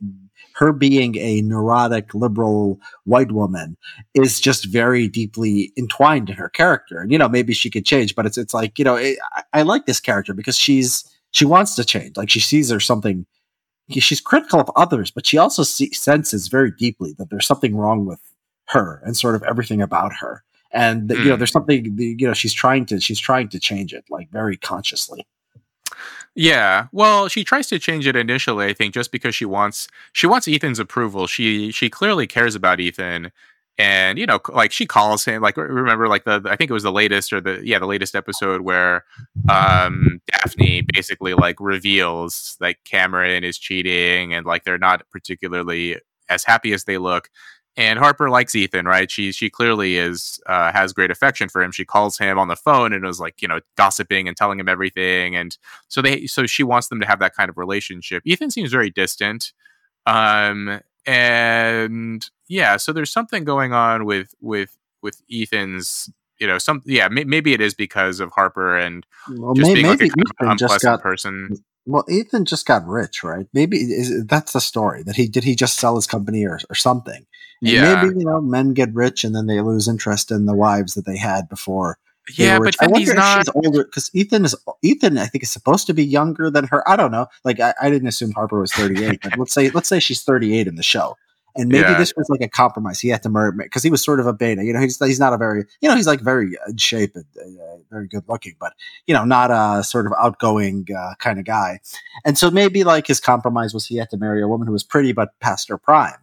[0.54, 3.76] her being a neurotic liberal white woman
[4.14, 7.00] is just very deeply entwined in her character.
[7.00, 9.44] And you know, maybe she could change, but it's it's like you know, it, I,
[9.54, 12.18] I, like this character because she's she wants to change.
[12.18, 13.26] Like she sees there's something.
[13.90, 18.06] She's critical of others, but she also see, senses very deeply that there's something wrong
[18.06, 18.22] with
[18.68, 20.42] her and sort of everything about her.
[20.72, 21.38] And you know, hmm.
[21.38, 25.26] there's something you know she's trying to she's trying to change it like very consciously.
[26.36, 26.88] Yeah.
[26.92, 30.48] Well, she tries to change it initially, I think, just because she wants she wants
[30.48, 31.28] Ethan's approval.
[31.28, 33.32] She she clearly cares about Ethan
[33.78, 36.84] and you know like she calls him like remember like the i think it was
[36.84, 39.04] the latest or the yeah the latest episode where
[39.50, 45.98] um daphne basically like reveals like cameron is cheating and like they're not particularly
[46.30, 47.30] as happy as they look
[47.76, 49.10] and harper likes ethan right?
[49.10, 51.72] She she clearly is uh, has great affection for him.
[51.72, 54.70] She calls him on the phone and was like you know gossiping and telling him
[54.70, 55.36] everything.
[55.36, 55.58] And
[55.88, 58.24] so they so she wants them to have that kind of relationship.
[58.26, 59.54] Ethan seems very distant.
[60.06, 66.10] Um and yeah, so there's something going on with with with Ethan's
[66.40, 69.74] you know some yeah may, maybe it is because of Harper and well, just may,
[69.74, 71.64] being maybe like a Ethan just got, person.
[71.86, 73.48] Well, Ethan just got rich, right?
[73.54, 75.44] Maybe is, that's the story that he did.
[75.44, 77.26] He just sell his company or, or something.
[77.62, 78.04] And yeah.
[78.04, 81.06] Maybe you know men get rich and then they lose interest in the wives that
[81.06, 81.98] they had before.
[82.38, 83.40] Yeah, but I wonder if not...
[83.40, 85.18] she's older because Ethan is Ethan.
[85.18, 86.88] I think is supposed to be younger than her.
[86.90, 87.28] I don't know.
[87.44, 90.24] Like I, I didn't assume Harper was thirty eight, but let's say let's say she's
[90.24, 91.18] thirty eight in the show.
[91.56, 91.98] And maybe yeah.
[91.98, 93.00] this was like a compromise.
[93.00, 94.64] He had to murder because he was sort of a beta.
[94.64, 97.26] You know, he's he's not a very you know he's like very in shape and
[97.60, 98.74] uh, very good looking, but
[99.06, 101.80] you know not a sort of outgoing uh, kind of guy.
[102.26, 104.84] And so maybe like his compromise was he had to marry a woman who was
[104.84, 106.23] pretty but past her prime.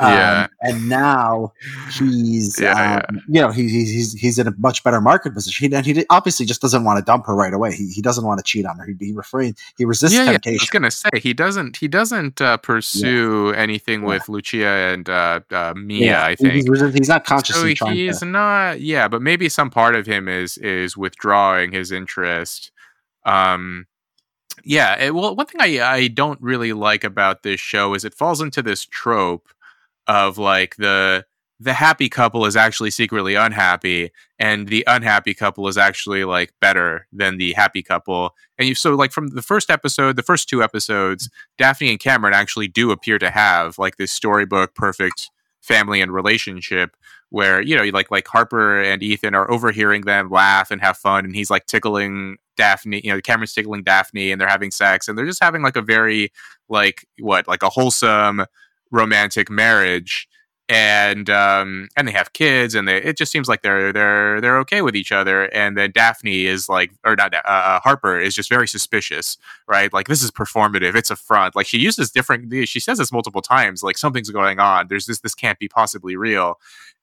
[0.00, 0.44] Yeah.
[0.44, 1.52] Um, and now
[1.98, 3.20] he's, yeah, um, yeah.
[3.28, 5.70] you know, he's, he's, he's in a much better market position.
[5.70, 7.74] He, and he obviously just doesn't want to dump her right away.
[7.74, 8.86] He, he doesn't want to cheat on her.
[8.86, 10.58] He, he refrain, he resists yeah, temptation.
[10.58, 15.08] I was going to say, he doesn't, he doesn't uh, pursue anything with Lucia and
[15.08, 16.54] uh, uh, Mia, I think.
[16.54, 18.24] He's, he's not consciously so he's to...
[18.24, 22.72] not, yeah, but maybe some part of him is, is withdrawing his interest.
[23.26, 23.86] Um,
[24.64, 28.14] yeah, it, well, one thing I, I don't really like about this show is it
[28.14, 29.48] falls into this trope
[30.06, 31.24] of like the
[31.62, 37.06] the happy couple is actually secretly unhappy and the unhappy couple is actually like better
[37.12, 38.34] than the happy couple.
[38.58, 42.34] And you so like from the first episode the first two episodes daphne and cameron
[42.34, 46.96] actually do appear to have like this storybook perfect family and relationship
[47.28, 51.24] where you know like like harper and ethan are overhearing them laugh and have fun
[51.24, 55.16] and he's like tickling daphne you know cameron's tickling daphne and they're having sex and
[55.16, 56.32] they're just having like a very
[56.68, 58.44] like what like a wholesome
[58.90, 60.28] romantic marriage
[60.68, 64.58] and um and they have kids and they it just seems like they're they're they're
[64.58, 68.36] okay with each other and then daphne is like or not uh, uh, harper is
[68.36, 69.36] just very suspicious
[69.70, 69.92] right?
[69.92, 70.94] Like this is performative.
[70.94, 74.58] It's a front like she uses different she says this multiple times like something's going
[74.58, 74.88] on.
[74.88, 76.58] There's this this can't be possibly real.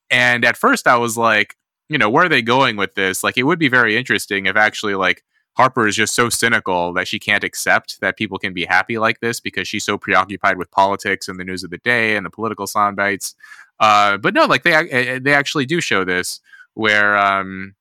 [0.10, 1.58] And at first i was like
[1.89, 3.23] you know where are they going with this?
[3.23, 5.23] Like it would be very interesting if actually like
[5.58, 9.22] Harper is just so cynical that she can't accept that people can be happy like
[9.22, 12.30] this because she's so preoccupied with politics and the news of the day and the
[12.30, 13.36] political sound bites.
[13.80, 16.41] Uh, but no, like they eh, eh, they actually do show this
[16.76, 17.74] where um,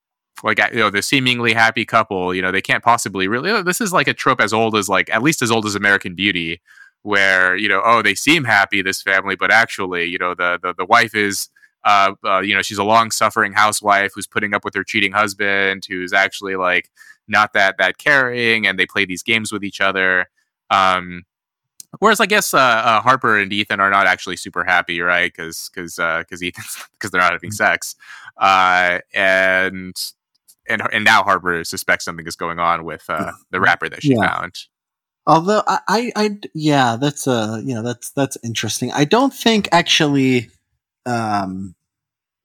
[0.43, 3.63] like you know the seemingly happy couple, you know, they can't possibly really.
[3.63, 6.15] This is like a trope as old as like at least as old as American
[6.15, 6.63] Beauty,
[7.03, 10.75] where you know oh they seem happy this family, but actually you know the the,
[10.75, 11.51] the wife is.
[11.85, 15.13] Uh, uh, you know, she's a long suffering housewife who's putting up with her cheating
[15.13, 16.91] husband, who's actually like,
[17.29, 20.29] not that that caring, and they play these games with each other.
[20.71, 21.25] Um,
[21.99, 25.33] whereas I guess uh, uh, Harper and Ethan are not actually super happy, right?
[25.35, 27.55] Because because because Ethan because they're not having mm.
[27.55, 27.97] sex,
[28.39, 29.95] uh, and
[30.69, 34.15] and and now Harper suspects something is going on with uh, the wrapper that she
[34.15, 34.27] yeah.
[34.27, 34.67] found.
[35.27, 38.93] Although I, I, I, yeah, that's uh, you know, that's that's interesting.
[38.93, 40.51] I don't think actually,
[41.05, 41.75] um,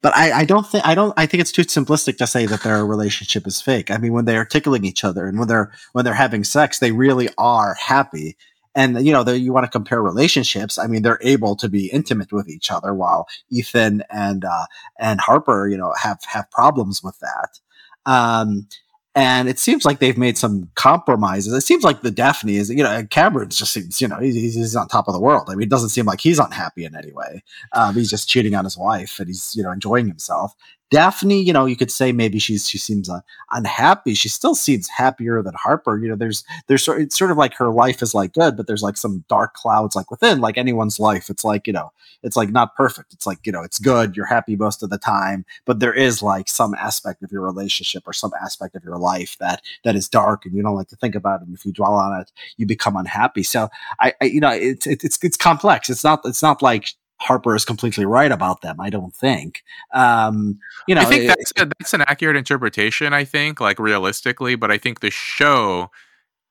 [0.01, 2.63] but I, I don't think I don't I think it's too simplistic to say that
[2.63, 3.91] their relationship is fake.
[3.91, 6.79] I mean, when they are tickling each other and when they're when they're having sex,
[6.79, 8.35] they really are happy.
[8.73, 10.79] And you know, you want to compare relationships.
[10.79, 14.65] I mean, they're able to be intimate with each other, while Ethan and uh,
[14.97, 17.59] and Harper, you know, have have problems with that.
[18.05, 18.67] Um,
[19.13, 21.51] and it seems like they've made some compromises.
[21.51, 24.75] It seems like the Daphne is, you know, Cameron just seems, you know, he's, he's
[24.75, 25.49] on top of the world.
[25.49, 27.43] I mean, it doesn't seem like he's unhappy in any way.
[27.73, 30.55] Um, he's just cheating on his wife and he's, you know, enjoying himself.
[30.91, 33.09] Daphne, you know, you could say maybe she's she seems
[33.51, 34.13] unhappy.
[34.13, 35.97] She still seems happier than Harper.
[35.97, 38.67] You know, there's there's sort it's sort of like her life is like good, but
[38.67, 41.29] there's like some dark clouds like within, like anyone's life.
[41.29, 43.13] It's like you know, it's like not perfect.
[43.13, 44.17] It's like you know, it's good.
[44.17, 48.03] You're happy most of the time, but there is like some aspect of your relationship
[48.05, 50.97] or some aspect of your life that that is dark, and you don't like to
[50.97, 51.47] think about it.
[51.47, 53.43] And if you dwell on it, you become unhappy.
[53.43, 53.69] So
[54.01, 55.89] I, I you know, it's it's it's complex.
[55.89, 58.79] It's not it's not like Harper is completely right about them.
[58.79, 59.63] I don't think.
[59.93, 63.13] Um, you know, I think that's a, that's an accurate interpretation.
[63.13, 65.91] I think, like realistically, but I think the show,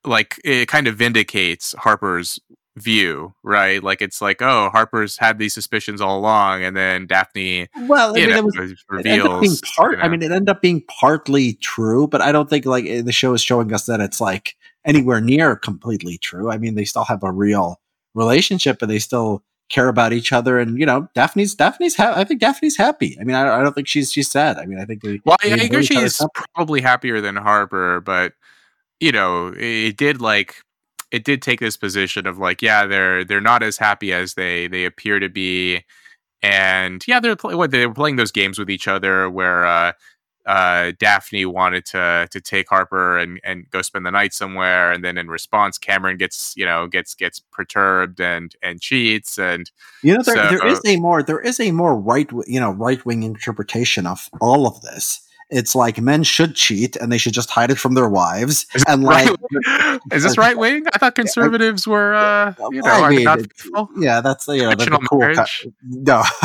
[0.04, 2.38] like, it kind of vindicates Harper's
[2.76, 3.83] view, right?
[3.83, 8.20] Like it's like, oh, Harper's had these suspicions all along, and then Daphne, well, I
[8.20, 9.61] mean, know, it was reveals.
[9.76, 10.02] part, you know.
[10.04, 13.12] I mean, it ended up being partly true, but I don't think like eh, the
[13.12, 16.50] show is showing us that it's like anywhere near completely true.
[16.50, 17.80] I mean, they still have a real
[18.14, 21.96] relationship, and they still care about each other, and you know, Daphne's Daphne's.
[21.96, 23.16] Ha- I think Daphne's happy.
[23.20, 24.59] I mean, I, I don't think she's she's sad.
[24.59, 25.22] I mean, I think we.
[25.24, 25.85] Well, I, I agree.
[25.85, 26.20] She's
[26.54, 28.35] probably happier than Harper, but
[29.00, 30.56] you know, it did like
[31.11, 34.66] it did take this position of like, yeah, they're they're not as happy as they
[34.68, 35.85] they appear to be,
[36.42, 39.92] and yeah, they're play- what, they're playing those games with each other where uh,
[40.51, 45.05] uh, Daphne wanted to to take Harper and and go spend the night somewhere, and
[45.05, 49.71] then in response, Cameron gets you know gets gets perturbed and and cheats, and
[50.03, 52.73] you know there, so, there is a more there is a more right you know
[52.73, 57.33] right wing interpretation of all of this it's like men should cheat and they should
[57.33, 58.67] just hide it from their wives.
[58.87, 60.85] and like, right, is this right wing?
[60.93, 63.41] I thought conservatives were, uh, you know, I mean, not
[63.97, 65.21] yeah, that's you know, the, cool.
[65.83, 66.23] no,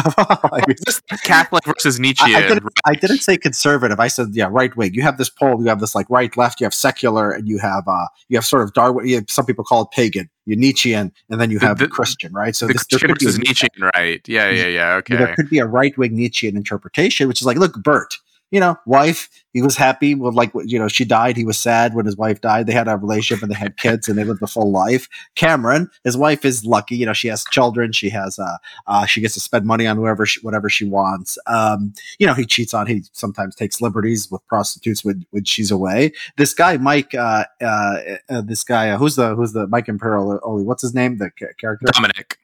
[0.51, 2.33] I mean, this Catholic versus Nietzsche.
[2.33, 3.99] I, I, didn't, I, didn't, say conservative.
[3.99, 4.93] I said yeah, right wing.
[4.93, 5.59] You have this pole.
[5.61, 6.59] You have this like right left.
[6.59, 9.07] You have secular, and you have uh, you have sort of Darwin.
[9.09, 10.29] Have, some people call it pagan.
[10.45, 12.55] You Nietzschean, and then you have the, the Christian, right?
[12.55, 14.21] So the this, Christian versus Nietzschean, right?
[14.27, 14.93] Yeah, yeah, yeah.
[14.95, 15.15] Okay.
[15.15, 18.19] There could be a right wing Nietzschean interpretation, which is like, look, Bert
[18.51, 19.29] you know, wife.
[19.53, 21.37] He was happy with like you know she died.
[21.37, 22.67] He was sad when his wife died.
[22.67, 25.07] They had a relationship and they had kids and they lived a full life.
[25.35, 26.95] Cameron, his wife is lucky.
[26.95, 27.91] You know, she has children.
[27.91, 31.37] She has uh, uh she gets to spend money on whoever she, whatever she wants.
[31.47, 32.87] Um, you know, he cheats on.
[32.87, 36.11] He sometimes takes liberties with prostitutes when when she's away.
[36.37, 37.97] This guy Mike, uh, uh,
[38.29, 40.39] uh this guy uh, who's the who's the Mike Imperioli?
[40.63, 41.17] What's his name?
[41.17, 42.37] The character Dominic.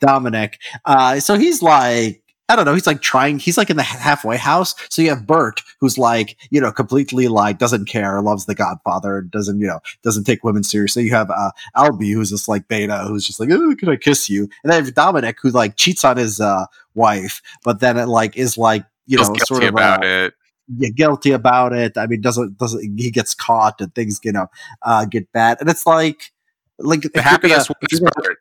[0.00, 0.58] Dominic.
[0.84, 2.74] Uh, so he's like I don't know.
[2.74, 3.40] He's like trying.
[3.40, 4.74] He's like in the halfway house.
[4.88, 9.22] So you have Bert, who's like, you know, completely like doesn't care, loves The Godfather,
[9.22, 11.02] doesn't you know, doesn't take women seriously.
[11.04, 14.30] You have uh, Albie, who's just like beta, who's just like, oh, can I kiss
[14.30, 14.48] you?
[14.62, 18.56] And then Dominic, who like cheats on his uh, wife, but then it like is
[18.56, 20.34] like, you know, sort of about uh, it.
[20.68, 21.96] Yeah, guilty about it.
[21.96, 24.46] I mean, doesn't doesn't he gets caught and things, you know,
[24.82, 26.32] uh, get bad, and it's like,
[26.78, 28.36] like the happiest gonna,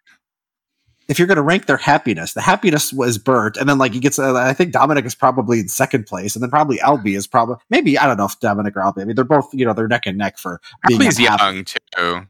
[1.08, 4.00] if you're going to rank their happiness, the happiness was Bert, and then like he
[4.00, 4.18] gets.
[4.18, 7.58] Uh, I think Dominic is probably in second place, and then probably Albie is probably
[7.70, 9.02] maybe I don't know if Dominic or Albie.
[9.02, 12.28] I mean, they're both you know they're neck and neck for being Albie's young too.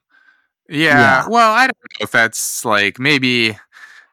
[0.67, 3.57] Yeah, yeah, Well, I don't know if that's like maybe.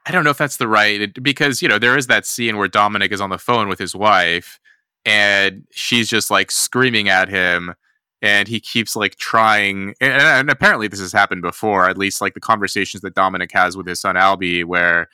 [0.05, 2.69] I don't know if that's the right because you know there is that scene where
[2.69, 4.61] Dominic is on the phone with his wife,
[5.05, 7.75] and she's just like screaming at him
[8.23, 12.35] and he keeps like trying and, and, apparently this has happened before at least like
[12.35, 15.09] the conversations that dominic has with his son albie where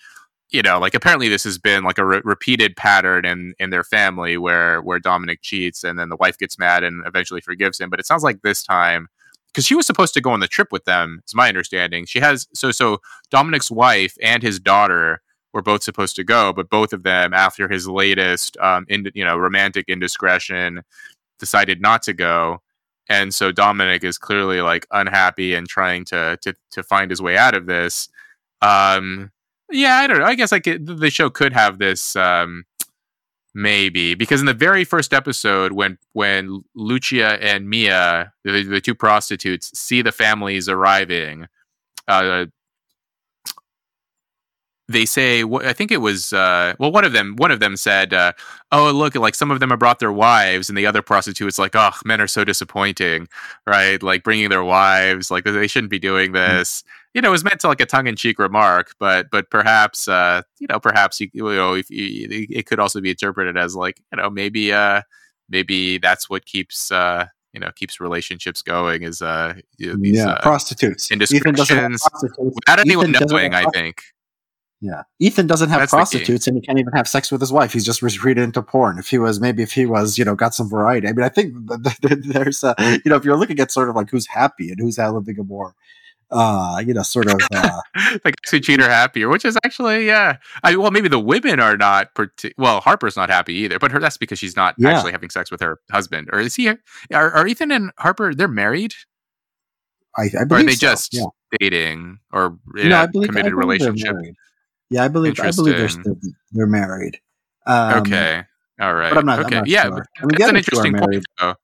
[0.51, 3.85] you know like apparently this has been like a re- repeated pattern in in their
[3.85, 7.91] family where where dominic cheats and then the wife gets mad and eventually forgives him
[7.91, 9.09] but it sounds like this time
[9.49, 12.05] because she was supposed to go on the trip with them it's my understanding.
[12.07, 15.21] She has so so dominic's wife and his daughter
[15.55, 19.25] were both supposed to go but both of them after his latest um in, you
[19.25, 20.83] know romantic indiscretion
[21.39, 22.61] decided not to go
[23.09, 27.37] and so Dominic is clearly like unhappy and trying to to to find his way
[27.37, 28.09] out of this.
[28.61, 29.31] Um,
[29.71, 30.25] yeah, I don't know.
[30.25, 32.65] I guess like the show could have this um,
[33.55, 38.95] maybe because in the very first episode when when Lucia and Mia, the, the two
[38.95, 41.47] prostitutes, see the families arriving,
[42.07, 42.47] uh,
[44.89, 48.15] they say I think it was uh, well one of them one of them said
[48.15, 48.33] uh,
[48.73, 51.59] oh look like some of them have brought their wives and the other prostitute was
[51.59, 53.29] like oh men are so disappointing
[53.67, 54.03] right?
[54.03, 56.37] Like bringing their wives like they shouldn't be doing hmm.
[56.37, 56.83] this.
[56.83, 56.89] Mm-hmm.
[57.15, 60.67] you know it was meant to like a tongue-in-cheek remark but but perhaps uh, you
[60.69, 64.17] know perhaps you, you know if you, it could also be interpreted as like you
[64.17, 65.03] know maybe uh
[65.51, 70.43] maybe that's what keeps uh you know keeps relationships going is uh these, yeah uh,
[70.43, 71.11] prostitutes.
[71.11, 72.03] Indiscretions.
[72.39, 74.03] without anyone knowing i think
[74.81, 77.73] yeah, Ethan doesn't have That's prostitutes, and he can't even have sex with his wife.
[77.73, 78.99] He's just retreated into porn.
[78.99, 81.09] If he was, maybe if he was, you know, got some variety.
[81.09, 81.55] I mean, I think
[82.23, 84.97] there's, a, you know, if you're looking at sort of like who's happy and who's
[84.99, 85.75] living a more,
[86.31, 87.81] uh, you know, sort of uh,
[88.25, 90.37] like who cheat are happier, which is actually, yeah.
[90.63, 92.15] I well, maybe the women are not.
[92.15, 94.91] Partic- well, Harper's not happy either, but her that's because she's not yeah.
[94.91, 96.69] actually having sex with her husband, or is he?
[96.69, 96.79] Are,
[97.13, 98.33] are Ethan and Harper?
[98.33, 98.95] They're married.
[100.17, 100.51] I, I believe.
[100.51, 101.25] Or are they so, just yeah.
[101.59, 104.15] dating or in no, a believe, committed relationship?
[104.91, 106.17] Yeah, I believe I believe they're still,
[106.53, 107.21] they're married.
[107.67, 108.43] Um, okay,
[108.81, 109.11] all right.
[109.11, 109.41] But I'm not.
[109.41, 110.07] Okay, I'm not yeah, sure.
[110.19, 111.55] I mean, that's an interesting point though.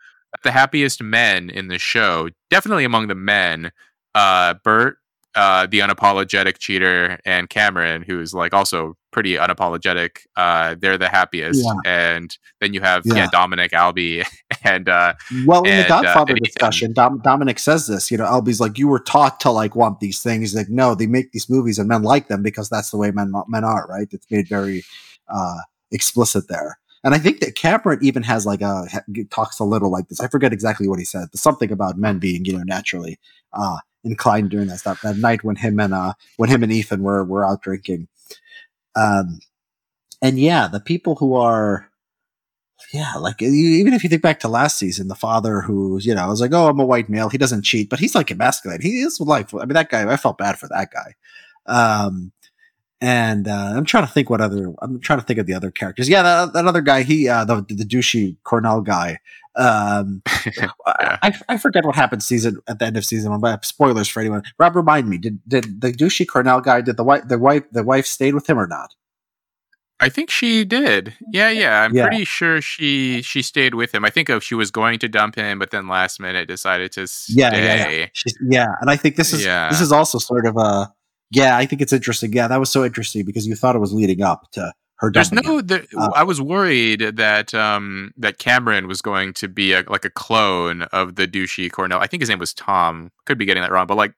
[0.42, 3.70] The happiest men in the show, definitely among the men,
[4.14, 4.98] uh, Bert,
[5.34, 10.26] uh, the unapologetic cheater, and Cameron, who's like also pretty unapologetic.
[10.36, 11.72] Uh, they're the happiest, yeah.
[11.86, 13.14] and then you have yeah.
[13.14, 14.26] yeah Dominic, Albie,
[14.64, 15.14] and uh,
[15.46, 18.10] well, in and, the uh, Godfather uh, discussion, Dom- Dominic says this.
[18.10, 20.94] You know, Albie's like, "You were taught to like want these things." He's like, "No,
[20.94, 23.86] they make these movies, and men like them because that's the way men men are."
[23.88, 24.08] Right?
[24.10, 24.84] It's made very
[25.28, 25.58] uh,
[25.92, 26.78] explicit there.
[27.04, 28.86] And I think that Cameron even has like a
[29.30, 30.20] talks a little like this.
[30.20, 33.18] I forget exactly what he said, but something about men being you know naturally
[33.52, 37.02] uh, inclined during that stuff that night when him and uh when him and Ethan
[37.02, 38.08] were were out drinking.
[38.96, 39.40] Um,
[40.22, 41.88] and yeah, the people who are,
[42.92, 46.28] yeah, like even if you think back to last season, the father who's, you know,
[46.28, 47.28] was like, oh, I'm a white male.
[47.28, 48.82] He doesn't cheat, but he's like emasculated.
[48.84, 51.14] He is like, I mean, that guy, I felt bad for that guy.
[51.66, 52.32] Um,
[53.04, 55.70] and uh, I'm trying to think what other I'm trying to think of the other
[55.70, 56.08] characters.
[56.08, 59.18] Yeah, that, that other guy, he uh, the the douchey Cornell guy.
[59.56, 60.22] Um,
[60.56, 60.70] yeah.
[60.86, 63.40] I, I forget what happened season at the end of season one.
[63.40, 64.42] But spoilers for anyone.
[64.58, 65.18] Rob, remind me.
[65.18, 66.80] Did did the douchey Cornell guy?
[66.80, 68.94] Did the wife the wife the wife stayed with him or not?
[70.00, 71.14] I think she did.
[71.30, 71.82] Yeah, yeah.
[71.82, 72.08] I'm yeah.
[72.08, 74.06] pretty sure she she stayed with him.
[74.06, 77.34] I think she was going to dump him, but then last minute decided to stay.
[77.36, 78.06] Yeah, yeah, yeah.
[78.48, 78.74] yeah.
[78.80, 79.68] And I think this is yeah.
[79.68, 80.90] this is also sort of a
[81.30, 82.32] yeah, I think it's interesting.
[82.32, 85.10] Yeah, that was so interesting because you thought it was leading up to her.
[85.12, 85.60] There's no.
[85.60, 90.04] The, uh, I was worried that um that Cameron was going to be a, like
[90.04, 92.00] a clone of the douchey Cornell.
[92.00, 93.10] I think his name was Tom.
[93.26, 94.14] Could be getting that wrong, but like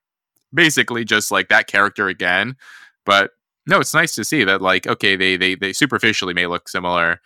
[0.52, 2.56] basically just like that character again.
[3.04, 3.30] But
[3.66, 7.20] no, it's nice to see that like okay, they they they superficially may look similar,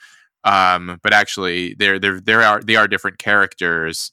[0.45, 4.13] um, but actually they're they're they are they are different characters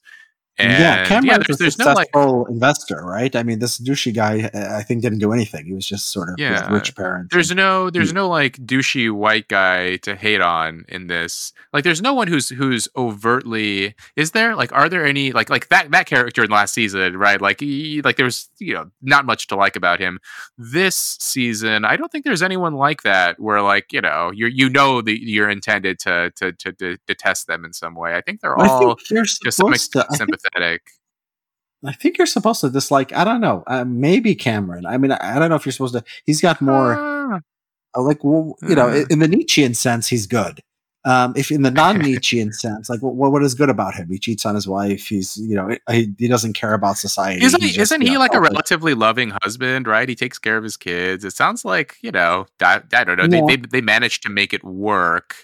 [0.59, 3.35] and yeah, Cameron yeah, there's, a successful like, investor, right?
[3.35, 5.65] I mean, this douchey guy, uh, I think, didn't do anything.
[5.67, 7.31] He was just sort of yeah, rich parents.
[7.31, 11.53] There's no, there's no like douchey white guy to hate on in this.
[11.73, 13.93] Like, there's no one who's who's overtly.
[14.15, 17.39] Is there like, are there any like like that that character in last season, right?
[17.39, 20.19] Like, he, like there's you know not much to like about him.
[20.57, 23.39] This season, I don't think there's anyone like that.
[23.39, 27.45] Where like you know you you know that you're intended to to to, to detest
[27.45, 28.15] them in some way.
[28.15, 30.81] I think they're all think just sympathetic pathetic.
[31.85, 33.13] I think you're supposed to dislike.
[33.13, 33.63] I don't know.
[33.67, 34.85] Uh, maybe Cameron.
[34.85, 36.03] I mean, I, I, don't know if you're supposed to.
[36.25, 37.41] He's got more.
[37.95, 40.61] Uh, like, well, you know, uh, in the Nietzschean sense, he's good.
[41.05, 44.09] Um, if in the non-Nietzschean sense, like what, what is good about him?
[44.09, 45.07] He cheats on his wife.
[45.07, 47.43] He's you know he, he doesn't care about society.
[47.43, 47.69] Isn't he?
[47.69, 49.87] Just, isn't he know, like a relatively loving husband?
[49.87, 50.09] Right?
[50.09, 51.23] He takes care of his kids.
[51.23, 53.23] It sounds like you know I, I don't know.
[53.23, 53.45] Yeah.
[53.47, 55.35] They, they they managed to make it work.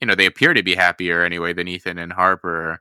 [0.00, 2.80] You know they appear to be happier anyway than Ethan and Harper.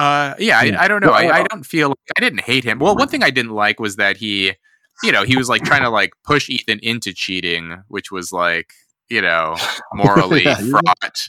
[0.00, 1.10] Uh, yeah, I, I don't know.
[1.10, 2.78] I, I don't feel like I didn't hate him.
[2.78, 4.54] Well, one thing I didn't like was that he,
[5.02, 8.72] you know, he was like trying to like push Ethan into cheating, which was like,
[9.10, 9.56] you know,
[9.92, 11.28] morally yeah, fraught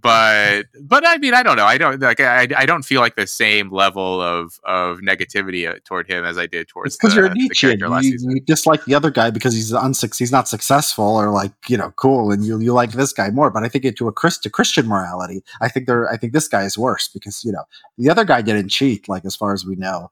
[0.00, 1.64] but but I mean I don't know.
[1.64, 5.78] I don't like I, I don't feel like the same level of of negativity uh,
[5.84, 9.10] toward him as I did towards because you're a Nietzsche you, you dislike the other
[9.10, 12.72] guy because he's unsuc- he's not successful or like you know cool and you you
[12.72, 15.86] like this guy more but I think into a Christ to Christian morality I think
[15.86, 17.64] they're I think this guy is worse because you know
[17.98, 20.10] the other guy didn't cheat like as far as we know.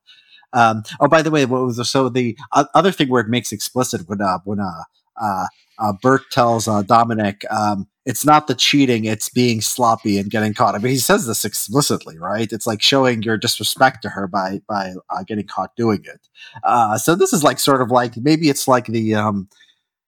[0.55, 3.29] Um, oh by the way what was the, so the uh, other thing where it
[3.29, 4.85] makes explicit when uh when uh
[5.21, 5.47] uh,
[5.79, 10.55] uh Bert tells uh, Dominic um, it's not the cheating, it's being sloppy and getting
[10.55, 10.75] caught.
[10.75, 12.51] I mean, he says this explicitly, right?
[12.51, 16.27] It's like showing your disrespect to her by by uh, getting caught doing it.
[16.65, 19.47] Uh, so this is like sort of like maybe it's like the um,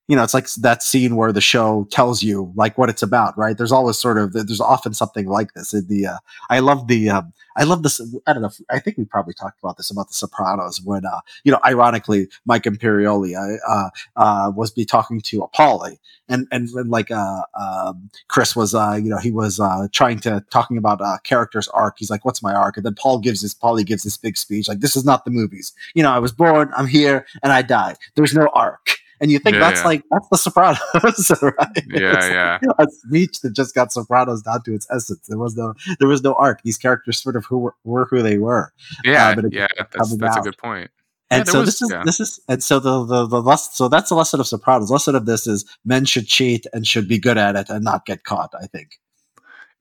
[0.09, 3.37] you know, it's like that scene where the show tells you like what it's about,
[3.37, 3.57] right?
[3.57, 5.75] There's always sort of there's often something like this.
[5.75, 8.01] In the uh, I love the um, I love this.
[8.27, 8.51] I don't know.
[8.71, 12.29] I think we probably talked about this about The Sopranos when uh, you know, ironically,
[12.47, 13.35] Mike Imperioli
[13.69, 15.99] uh, uh, was be talking to Paulie,
[16.29, 20.21] and and when like uh, um, Chris was uh, you know he was uh, trying
[20.21, 21.97] to talking about uh, character's arc.
[21.99, 23.55] He's like, "What's my arc?" And then Paul gives this.
[23.55, 25.73] Paulie gives this big speech like, "This is not the movies.
[25.95, 27.97] You know, I was born, I'm here, and I die.
[28.15, 29.87] There's no arc." And you think yeah, that's yeah.
[29.87, 30.81] like that's the Sopranos,
[31.43, 31.85] right?
[31.89, 32.59] Yeah, it's yeah.
[32.63, 35.27] Like, a speech that just got Sopranos down to its essence.
[35.29, 36.63] There was no there was no arc.
[36.63, 38.73] These characters sort of who were, were who they were.
[39.05, 40.91] Yeah, uh, yeah, that's, that's a good point.
[41.31, 42.03] And yeah, so was, this is yeah.
[42.05, 44.91] this is and so the the the less, so that's the lesson of Sopranos.
[44.91, 48.07] Lesson of this is men should cheat and should be good at it and not
[48.07, 48.53] get caught.
[48.61, 48.99] I think.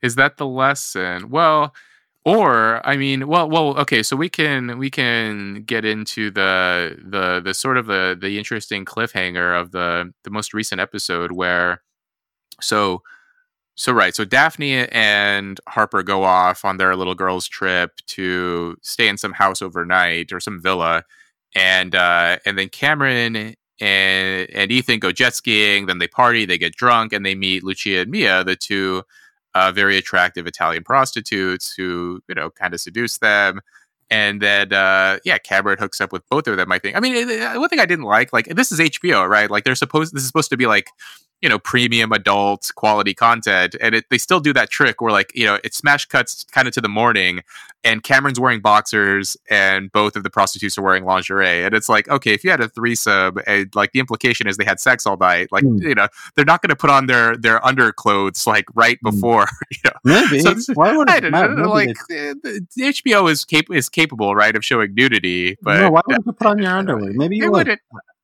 [0.02, 1.30] Is that the lesson?
[1.30, 1.74] Well,
[2.26, 7.42] or i mean well well okay so we can we can get into the the
[7.44, 11.82] the sort of the the interesting cliffhanger of the the most recent episode where
[12.62, 13.02] so
[13.76, 19.08] so right so daphne and harper go off on their little girls trip to stay
[19.08, 21.04] in some house overnight or some villa
[21.56, 26.58] and uh and then cameron and and ethan go jet skiing then they party they
[26.58, 29.04] get drunk and they meet lucia and mia the two
[29.56, 33.62] uh, very attractive Italian prostitutes who, you know, kind of seduce them.
[34.12, 36.72] And then, uh, yeah, Cameron hooks up with both of them.
[36.72, 36.98] I think.
[36.98, 37.14] I mean,
[37.60, 39.52] one thing I didn't like, like, this is HBO, right?
[39.52, 40.16] Like, they're supposed.
[40.16, 40.90] This is supposed to be like
[41.42, 45.32] you know premium adult quality content and it, they still do that trick where like
[45.34, 47.42] you know it smash cuts kind of to the morning
[47.84, 52.08] and cameron's wearing boxers and both of the prostitutes are wearing lingerie and it's like
[52.10, 55.18] okay if you had a threesome and like the implication is they had sex all
[55.18, 55.82] night like mm.
[55.82, 59.10] you know they're not going to put on their their underclothes like right hmm.
[59.10, 61.56] before you know maybe so, why would it matter?
[61.68, 61.96] like
[62.78, 66.48] hbo is cap- is capable right of showing nudity but no, why would you put
[66.48, 67.80] on your underwear maybe you would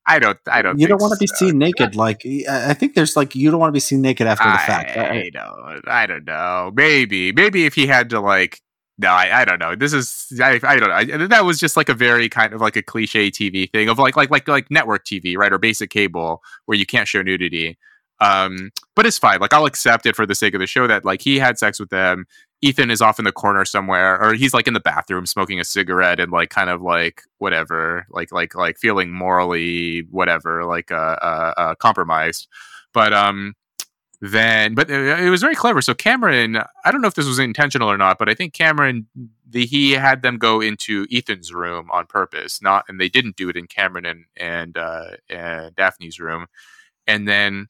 [0.07, 0.37] I don't.
[0.47, 0.79] I don't.
[0.79, 1.95] You don't want to be seen naked.
[1.95, 4.95] Like I think there's like you don't want to be seen naked after the fact.
[4.97, 5.87] I don't.
[5.87, 6.71] I don't know.
[6.75, 7.31] Maybe.
[7.31, 8.61] Maybe if he had to like.
[8.97, 9.75] No, I, I don't know.
[9.75, 10.95] This is I, I don't know.
[10.95, 13.99] I, that was just like a very kind of like a cliche TV thing of
[13.99, 17.77] like like like like network TV, right, or basic cable where you can't show nudity.
[18.21, 19.39] Um, but it's fine.
[19.39, 21.79] Like I'll accept it for the sake of the show that like he had sex
[21.79, 22.25] with them.
[22.65, 25.63] Ethan is off in the corner somewhere, or he's like in the bathroom smoking a
[25.63, 31.17] cigarette and like kind of like whatever, like like like feeling morally whatever, like uh,
[31.21, 32.47] uh, uh compromised.
[32.91, 33.53] But um,
[34.19, 35.81] then but it was very clever.
[35.81, 39.05] So Cameron, I don't know if this was intentional or not, but I think Cameron
[39.47, 43.47] the he had them go into Ethan's room on purpose, not and they didn't do
[43.49, 46.47] it in Cameron and and uh, and Daphne's room,
[47.05, 47.67] and then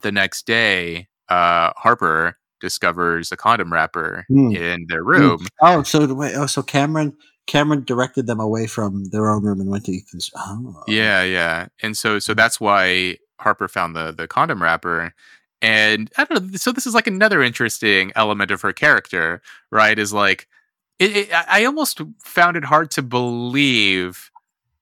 [0.00, 4.56] the next day, uh, Harper discovers a condom wrapper mm.
[4.56, 5.40] in their room.
[5.40, 5.48] Mm.
[5.60, 7.14] Oh, so wait, oh, so Cameron
[7.46, 10.30] Cameron directed them away from their own room and went to Ethan's.
[10.34, 10.82] Oh.
[10.88, 15.14] Yeah, yeah, and so so that's why Harper found the the condom wrapper.
[15.62, 16.56] And I don't know.
[16.58, 19.40] So this is like another interesting element of her character,
[19.70, 19.98] right?
[19.98, 20.46] Is like,
[20.98, 24.30] it, it, I almost found it hard to believe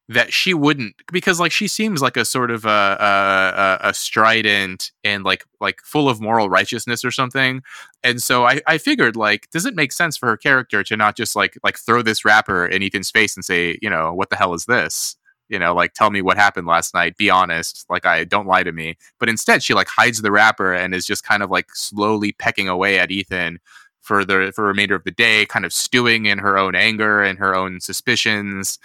[0.08, 4.90] that she wouldn't because like she seems like a sort of a, a, a strident
[5.04, 7.62] and like like full of moral righteousness or something.
[8.02, 11.16] And so I, I figured like does it make sense for her character to not
[11.16, 14.36] just like like throw this wrapper in ethan's face and say you know what the
[14.36, 15.16] hell is this?
[15.48, 17.16] You know like tell me what happened last night.
[17.16, 17.86] Be honest.
[17.88, 18.96] Like i don't lie to me.
[19.20, 22.68] But instead she like hides the wrapper and is just kind of like slowly pecking
[22.68, 23.60] away at ethan
[24.00, 27.22] for the for the remainder of the day kind of stewing in her own anger
[27.22, 28.78] and her own suspicions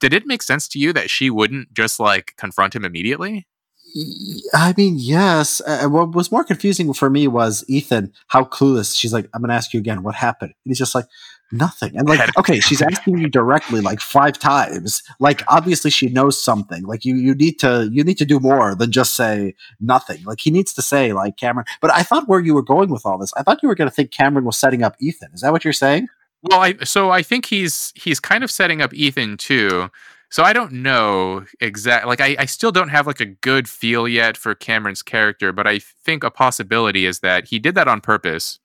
[0.00, 3.46] did it make sense to you that she wouldn't just like confront him immediately?
[4.52, 5.62] I mean, yes.
[5.66, 8.98] Uh, what was more confusing for me was Ethan, how clueless.
[8.98, 10.52] She's like, I'm going to ask you again, what happened?
[10.64, 11.06] And he's just like,
[11.52, 11.96] nothing.
[11.96, 15.02] And like, okay, she's asking you directly like five times.
[15.18, 16.82] Like, obviously she knows something.
[16.84, 20.22] Like, you, you need to, you need to do more than just say nothing.
[20.24, 21.66] Like, he needs to say, like, Cameron.
[21.80, 23.88] But I thought where you were going with all this, I thought you were going
[23.88, 25.30] to think Cameron was setting up Ethan.
[25.32, 26.08] Is that what you're saying?
[26.48, 29.90] Well, I so I think he's he's kind of setting up Ethan too.
[30.30, 32.08] So I don't know exactly.
[32.08, 35.66] Like I, I still don't have like a good feel yet for Cameron's character, but
[35.66, 38.58] I think a possibility is that he did that on purpose.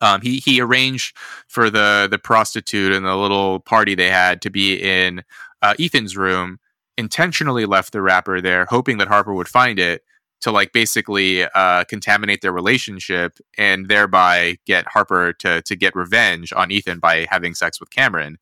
[0.00, 1.16] Um, he he arranged
[1.48, 5.22] for the the prostitute and the little party they had to be in
[5.62, 6.58] uh, Ethan's room.
[6.98, 10.02] Intentionally left the wrapper there, hoping that Harper would find it
[10.40, 16.52] to like basically uh, contaminate their relationship and thereby get Harper to to get revenge
[16.52, 18.38] on Ethan by having sex with Cameron.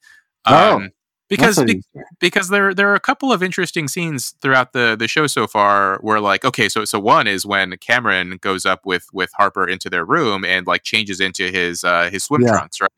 [0.47, 0.89] Oh, um, oh,
[1.33, 1.83] because be,
[2.21, 5.99] because there there are a couple of interesting scenes throughout the the show so far
[6.03, 9.89] where like okay so so one is when Cameron goes up with with Harper into
[9.89, 12.53] their room and like changes into his uh his swim yeah.
[12.53, 12.91] trunks right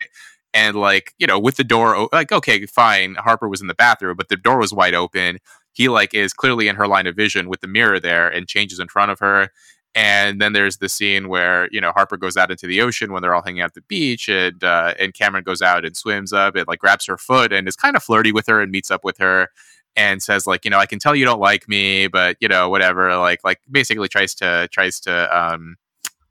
[0.52, 4.16] and like you know with the door like okay fine Harper was in the bathroom
[4.16, 5.38] but the door was wide open
[5.74, 8.80] he like is clearly in her line of vision with the mirror there and changes
[8.80, 9.50] in front of her
[9.94, 13.22] and then there's the scene where you know Harper goes out into the ocean when
[13.22, 16.32] they're all hanging out at the beach, and uh, and Cameron goes out and swims
[16.32, 18.90] up and like grabs her foot and is kind of flirty with her and meets
[18.90, 19.48] up with her
[19.96, 22.68] and says like you know I can tell you don't like me, but you know
[22.68, 25.76] whatever like like basically tries to tries to um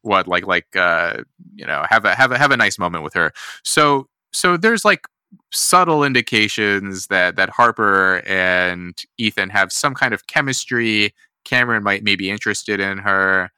[0.01, 1.23] what like like uh
[1.55, 3.31] you know have a have a have a nice moment with her.
[3.63, 5.07] So so there's like
[5.51, 11.13] subtle indications that that Harper and Ethan have some kind of chemistry.
[11.45, 13.51] Cameron might maybe interested in her.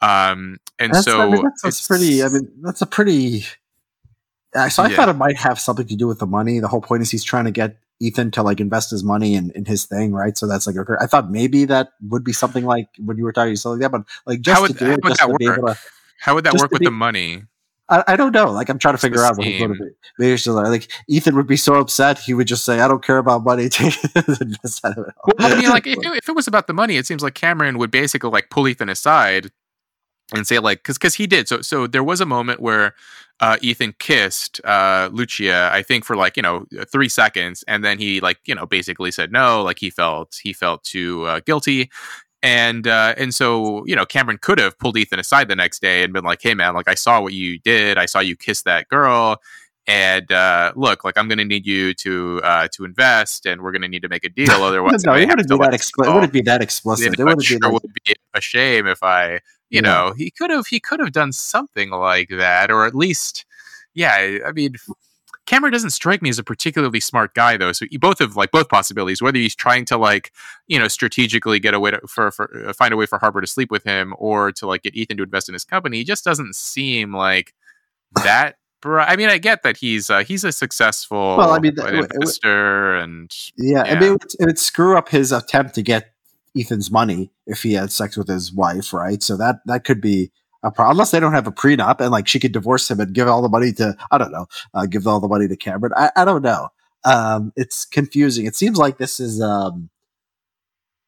[0.00, 2.22] Um, and that's, so I mean, that's, pretty.
[2.22, 3.44] I mean, that's a pretty.
[4.54, 4.96] Uh, so I yeah.
[4.96, 6.60] thought it might have something to do with the money.
[6.60, 9.50] The whole point is he's trying to get Ethan to like invest his money in,
[9.52, 10.36] in his thing, right?
[10.36, 13.56] So that's like I thought maybe that would be something like when you were talking
[13.56, 15.38] something like that, but like just would, to do it, just to work?
[15.38, 15.78] be able to.
[16.20, 17.44] How would that work with be, the money?
[17.88, 18.50] I, I, don't know.
[18.50, 19.90] Like I'm trying to figure out what he's going to be.
[20.18, 22.18] Maybe it's just like, like, Ethan would be so upset.
[22.18, 26.16] He would just say, "I don't care about money." well, I mean, like if it,
[26.16, 28.88] if it was about the money, it seems like Cameron would basically like pull Ethan
[28.88, 29.50] aside
[30.34, 31.48] and say like because because he did.
[31.48, 32.94] So so there was a moment where
[33.40, 37.64] uh, Ethan kissed uh, Lucia I think for like you know three seconds.
[37.68, 39.62] And then he like you know basically said no.
[39.62, 41.90] Like he felt he felt too uh, guilty
[42.44, 46.04] and uh, and so you know Cameron could have pulled Ethan aside the next day
[46.04, 47.96] and been like, "Hey man, like I saw what you did.
[47.96, 49.40] I saw you kiss that girl,
[49.86, 53.72] and uh, look, like I'm going to need you to uh, to invest, and we're
[53.72, 54.50] going to need to make a deal.
[54.62, 56.10] Otherwise, no, it wouldn't be that explicit.
[56.10, 57.18] It wouldn't be that explicit.
[57.18, 59.40] It, would sure be, like- would be a shame if I, you
[59.70, 59.80] yeah.
[59.80, 63.46] know, he could have he could have done something like that, or at least,
[63.94, 64.38] yeah.
[64.46, 64.74] I mean,
[65.46, 67.72] Cameron doesn't strike me as a particularly smart guy, though.
[67.72, 69.20] So both have like both possibilities.
[69.20, 70.32] Whether he's trying to like
[70.66, 73.40] you know strategically get a way to, for, for uh, find a way for Harper
[73.40, 76.04] to sleep with him, or to like get Ethan to invest in his company, he
[76.04, 77.54] just doesn't seem like
[78.22, 81.86] that I mean, I get that he's uh, he's a successful Well, I mean, uh,
[81.86, 85.82] it it and Yeah, I mean, it would, it would screw up his attempt to
[85.82, 86.12] get
[86.56, 89.22] Ethan's money if he had sex with his wife, right?
[89.22, 90.30] So that that could be.
[90.78, 93.42] Unless they don't have a prenup, and like she could divorce him and give all
[93.42, 95.92] the money to I don't know, uh, give all the money to Cameron.
[95.96, 96.68] I, I don't know.
[97.04, 98.46] Um, it's confusing.
[98.46, 99.90] It seems like this is um,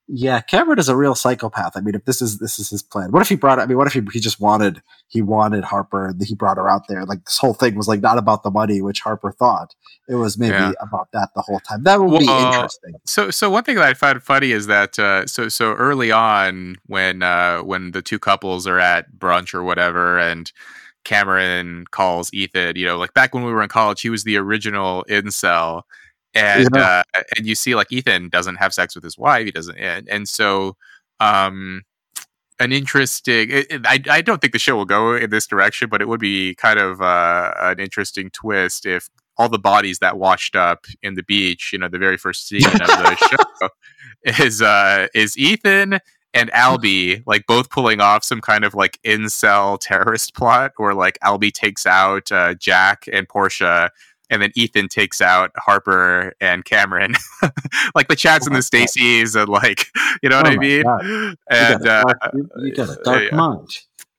[0.09, 1.77] yeah, Cameron is a real psychopath.
[1.77, 3.59] I mean, if this is this is his plan, what if he brought?
[3.59, 6.69] I mean, what if he, he just wanted he wanted Harper and he brought her
[6.69, 7.05] out there?
[7.05, 9.75] Like this whole thing was like not about the money, which Harper thought
[10.09, 10.73] it was maybe Yeah.
[10.81, 11.83] about that the whole time.
[11.83, 12.95] That would be Well, interesting.
[13.05, 16.77] So, so one thing that I find funny is that uh, so so early on
[16.87, 20.51] when uh, when the two couples are at brunch or whatever, and
[21.05, 24.37] Cameron calls Ethan, you know, like back when we were in college, he was the
[24.37, 25.83] original incel,
[26.37, 27.03] and Yeah.
[27.15, 30.09] uh, and you see like Ethan doesn't have sex with his wife, he doesn't, and,
[30.09, 30.77] and so
[31.21, 31.83] um,
[32.61, 33.51] an interesting.
[33.51, 36.09] It, it- I I don't think the show will go in this direction, but it
[36.09, 39.09] would be kind of uh, an interesting twist if
[39.39, 42.65] all the bodies that washed up in the beach, you know, the very first scene
[42.65, 43.17] of the
[43.61, 43.69] show
[44.45, 45.99] is uh is Ethan
[46.35, 51.19] and Albie like both pulling off some kind of like incel terrorist plot or like
[51.23, 53.91] Albie takes out uh, Jack and Portia
[54.31, 57.15] and then Ethan takes out Harper and Cameron.
[57.95, 58.89] like the Chads Oh and the God.
[58.89, 59.87] Stacys and like
[60.23, 60.83] you know what Oh I mean?
[60.83, 61.05] God.
[61.05, 63.31] You And uh, dark, you- you got a dark yeah.
[63.31, 63.71] mind.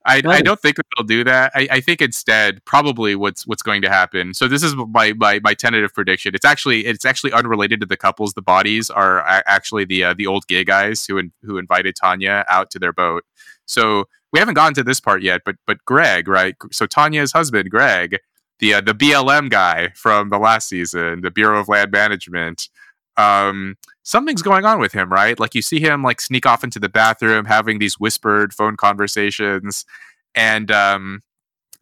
[0.06, 1.52] I, I don't think they'll do that.
[1.54, 4.34] I, I think instead, probably what's what's going to happen.
[4.34, 6.34] So this is my, my my tentative prediction.
[6.34, 8.34] It's actually it's actually unrelated to the couples.
[8.34, 12.46] The bodies are actually the uh, the old gay guys who in, who invited Tanya
[12.48, 13.26] out to their boat.
[13.66, 16.56] So we haven't gotten to this part yet, but but Greg, right?
[16.72, 18.20] So Tanya's husband, Greg,
[18.60, 22.70] the uh, the BLM guy from the last season, the Bureau of Land Management.
[23.18, 25.40] Um, something's going on with him, right?
[25.40, 29.86] Like you see him like sneak off into the bathroom, having these whispered phone conversations,
[30.36, 31.24] and um,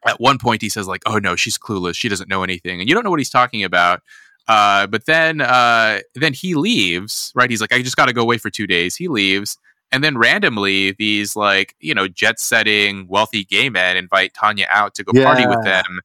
[0.06, 1.96] at one point he says like, "Oh no, she's clueless.
[1.96, 4.02] She doesn't know anything," and you don't know what he's talking about.
[4.48, 7.50] Uh, but then uh, then he leaves, right?
[7.50, 9.58] He's like, "I just got to go away for two days." He leaves.
[9.92, 14.96] And then randomly, these like you know jet setting wealthy gay men invite Tanya out
[14.96, 16.02] to go party with them,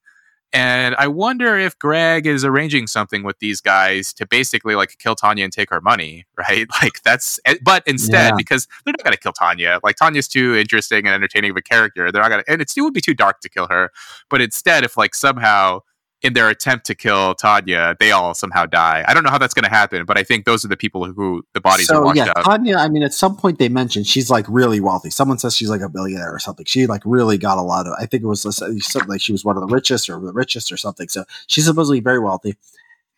[0.53, 5.15] and I wonder if Greg is arranging something with these guys to basically like kill
[5.15, 6.67] Tanya and take her money, right?
[6.83, 8.37] Like that's, eh, but instead, Yeah.
[8.37, 9.79] because they're not going to kill Tanya.
[9.85, 12.11] Like Tanya's too interesting and entertaining of a character.
[12.11, 13.91] They're not going to, and it's, it would be too dark to kill her.
[14.29, 15.81] But instead, if like somehow
[16.23, 19.05] in their attempt to kill Tanya, they all somehow die.
[19.09, 21.05] I don't know how that's going to happen, but I think those are the people
[21.05, 22.45] who the bodies are So washed yeah, up.
[22.45, 22.77] Tanya.
[22.77, 25.11] I mean, at some point they mentioned she's like really wealthy.
[25.11, 26.67] Someone says she's like a billionaire or something.
[26.67, 27.95] She like really got a lot of.
[27.99, 30.71] I think it was something like she was one of the richest or the richest
[30.71, 31.09] or something.
[31.09, 32.57] So she's supposedly very wealthy.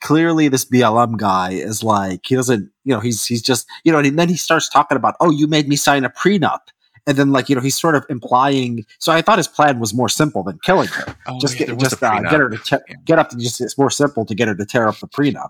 [0.01, 2.71] Clearly, this BLM guy is like he doesn't.
[2.85, 5.47] You know, he's he's just you know, and then he starts talking about, oh, you
[5.47, 6.61] made me sign a prenup.
[7.07, 8.87] And then, like you know, he's sort of implying.
[8.99, 11.17] So I thought his plan was more simple than killing her.
[11.27, 13.77] Oh, just yeah, get just uh, get her to te- get up to just it's
[13.77, 15.49] more simple to get her to tear up the prenup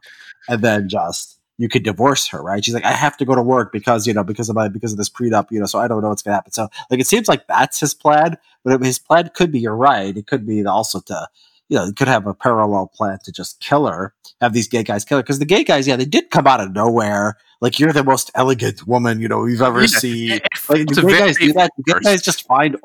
[0.48, 3.42] and then just you could divorce her right she's like i have to go to
[3.42, 5.86] work because you know because of my because of this prenup you know so i
[5.86, 8.98] don't know what's gonna happen so like it seems like that's his plan but his
[8.98, 11.28] plan could be you're right it could be also to
[11.72, 14.12] you know, he could have a parallel plan to just kill her,
[14.42, 15.22] have these gay guys kill her.
[15.22, 17.38] Because the gay guys, yeah, they did come out of nowhere.
[17.62, 20.40] Like, you're the most elegant woman, you know, we've ever Yeah, seen.
[20.68, 21.70] Like, do gay guys do that?
[21.78, 22.76] Do gay guys just find,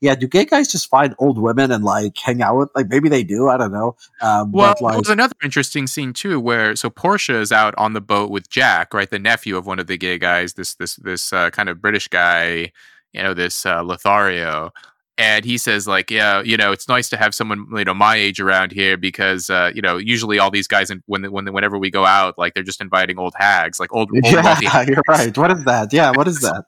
[0.00, 3.08] yeah, do gay guys just find old women and like hang out with, like, maybe
[3.08, 3.96] they do, I don't know.
[4.20, 7.94] Um, Well, but like, there's another interesting scene too, where so Portia is out on
[7.94, 10.94] the boat with Jack, right, the nephew of one of the gay guys, this this
[10.94, 12.70] this uh, kind of British guy,
[13.12, 14.70] you know, this uh, Lothario,
[15.18, 18.16] and he says like, yeah, you know, it's nice to have someone you know my
[18.16, 21.78] age around here because uh, you know usually all these guys in, when when whenever
[21.78, 25.36] we go out, like they're just inviting old hags, like old, old yeah, you're right.
[25.36, 25.92] What is that?
[25.92, 26.64] Yeah, what is that?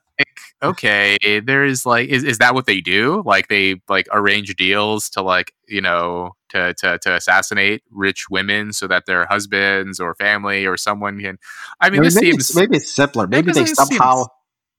[0.65, 5.09] okay there is like is, is that what they do like they like arrange deals
[5.09, 10.17] to like you know to, to to assassinate rich women so that their husbands or
[10.17, 11.39] family or someone can
[11.81, 13.27] i mean mean, this maybe, seems it's, maybe it's simpler.
[13.27, 14.27] Maybe they somehow,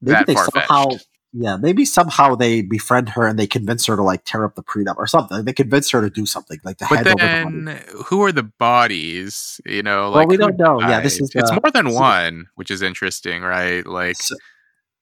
[0.02, 0.92] maybe they somehow,
[1.34, 4.64] yeah, maybe somehow they befriend her and they convince her to like tear up the
[4.64, 5.46] prenup or something.
[5.46, 8.32] They convince her to do something like to but hand over the then who are
[8.32, 10.80] the bodies you know Well, like we don't know.
[10.82, 14.36] Yeah, this is it's the- more than so- one which is interesting right like So,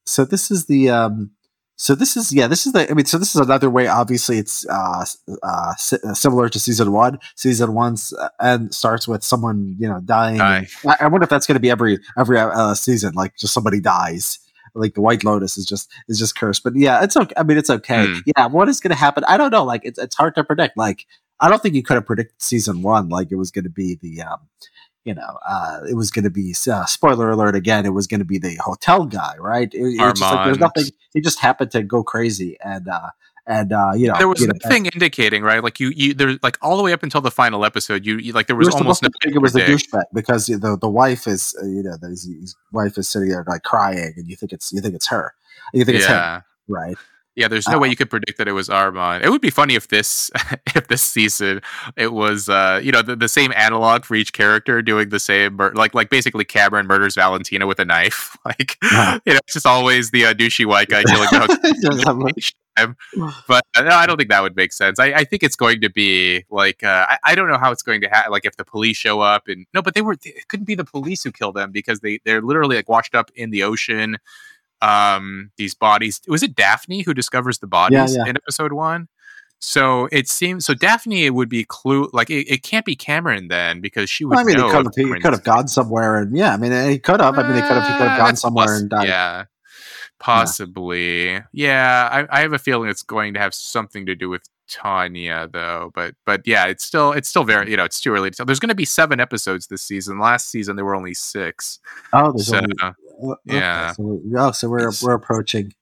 [0.06, 1.32] so this is the um
[1.80, 4.38] so this is yeah this is the I mean so this is another way obviously
[4.40, 5.06] it's uh
[5.44, 5.74] uh
[6.04, 10.42] uh, similar to season one season one's uh, and starts with someone you know dying.
[10.42, 10.68] I,
[11.00, 14.40] I wonder if that's going to be every every uh, season like just somebody dies
[14.78, 17.58] like the White Lotus is just is just cursed but yeah it's okay I mean
[17.58, 18.20] it's okay Hmm.
[18.36, 20.78] yeah what is going to happen I don't know like it's it's hard to predict
[20.78, 21.06] like
[21.40, 23.98] I don't think you could have predicted season one like it was going to be
[24.02, 24.40] the um
[25.06, 27.86] you know, uh, it was going to be uh, spoiler alert again.
[27.86, 29.74] It was going to be the hotel guy, right?
[29.74, 30.84] It, it was just like there's nothing.
[31.14, 33.12] He just happened to go crazy, and uh,
[33.48, 36.58] and uh, you know there was you know, indicating right like you you there's like
[36.62, 39.10] all the way up until the final episode you, you like there was almost no
[39.24, 42.56] think it was a douchebag because the the wife is uh, you know his, his,
[42.72, 45.34] wife is sitting there like crying and you think it's you think it's her
[45.74, 46.38] you think it's yeah.
[46.38, 46.98] him right
[47.38, 49.24] yeah, there's no uh, way you could predict that it was Armand.
[49.24, 50.32] It would be funny if this
[50.76, 51.62] if this season
[51.96, 55.54] it was uh you know the, the same analog for each character doing the same
[55.54, 58.36] mur- like like basically Cameron murders Valentina with a knife.
[58.48, 59.20] Like uh-huh.
[59.26, 61.28] you know, it's just always the uh, douchey white guy killing
[62.78, 63.44] dogs.
[63.48, 65.00] but uh, no, I don't think that would make sense.
[65.00, 67.84] I, I think it's going to be like uh, I, I don't know how it's
[67.84, 68.32] going to happen.
[68.32, 70.86] Like if the police show up and no, but they were it couldn't be the
[70.86, 74.18] police who killed them because they they're literally like washed up in the ocean
[74.82, 78.30] um these bodies was it daphne who discovers the bodies yeah, yeah.
[78.30, 79.08] in episode one
[79.60, 83.48] so it seems so daphne it would be clue like it, it can't be cameron
[83.48, 86.20] then because she would well, i mean he could, have, he could have gone somewhere
[86.20, 88.20] and yeah i mean he could have i mean he could have he could have
[88.20, 89.46] gone somewhere and died yeah
[90.20, 94.30] possibly yeah, yeah I, I have a feeling it's going to have something to do
[94.30, 98.14] with Tanya though, but but yeah, it's still it's still very you know it's too
[98.14, 98.46] early to tell.
[98.46, 100.20] There's going to be seven episodes this season.
[100.20, 101.80] Last season there were only six.
[102.14, 103.92] Oh, there's so, only okay, yeah.
[103.94, 105.74] So, oh, so we're it's, we're approaching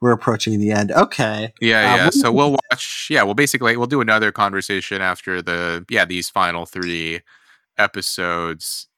[0.00, 0.92] we're approaching the end.
[0.92, 1.52] Okay.
[1.60, 2.10] Yeah, uh, yeah.
[2.10, 3.08] so we'll watch.
[3.10, 7.22] Yeah, well, basically, we'll do another conversation after the yeah these final three
[7.78, 8.88] episodes.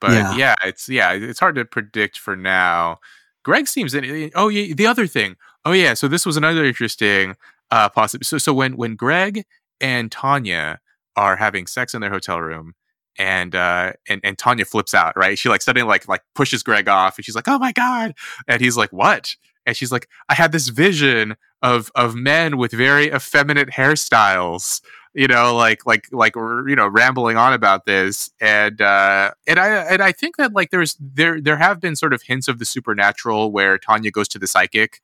[0.00, 3.00] But yeah, yeah it's yeah, it's hard to predict for now.
[3.46, 4.32] Greg seems in.
[4.34, 5.36] Oh yeah, the other thing.
[5.64, 7.36] Oh yeah, so this was another interesting
[7.70, 8.24] uh possible.
[8.24, 9.44] So so when when Greg
[9.80, 10.80] and Tanya
[11.14, 12.74] are having sex in their hotel room,
[13.16, 15.38] and uh and, and Tanya flips out, right?
[15.38, 18.14] She like suddenly like like pushes Greg off and she's like, Oh my God.
[18.48, 19.36] And he's like, What?
[19.64, 24.80] And she's like, I had this vision of of men with very effeminate hairstyles,
[25.16, 28.30] you know, like like like you know, rambling on about this.
[28.38, 32.12] And uh and I and I think that like there's there there have been sort
[32.12, 35.00] of hints of the supernatural where Tanya goes to the psychic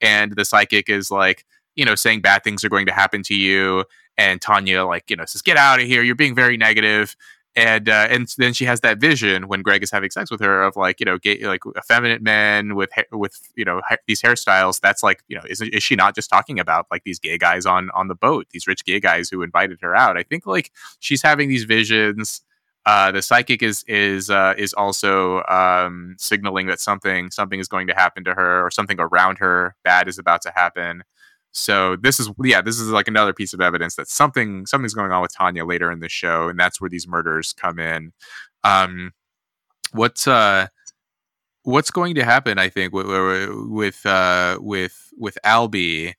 [0.00, 1.46] and the psychic is like,
[1.76, 3.84] you know, saying bad things are going to happen to you
[4.18, 7.16] and Tanya like you know says get out of here you're being very negative
[7.56, 10.62] and uh, and then she has that vision when Greg is having sex with her
[10.62, 14.20] of like you know gay, like effeminate men with ha- with you know ha- these
[14.20, 14.80] hairstyles.
[14.80, 17.64] That's like you know is is she not just talking about like these gay guys
[17.64, 20.16] on on the boat, these rich gay guys who invited her out?
[20.16, 22.40] I think like she's having these visions.
[22.86, 27.86] Uh, the psychic is is uh, is also um, signaling that something something is going
[27.86, 31.04] to happen to her or something around her bad is about to happen.
[31.54, 35.12] So this is yeah, this is like another piece of evidence that something something's going
[35.12, 38.12] on with Tanya later in the show, and that's where these murders come in.
[38.64, 39.12] Um,
[39.92, 40.66] what's uh,
[41.62, 42.58] what's going to happen?
[42.58, 43.06] I think with
[43.70, 46.14] with uh, with with Albie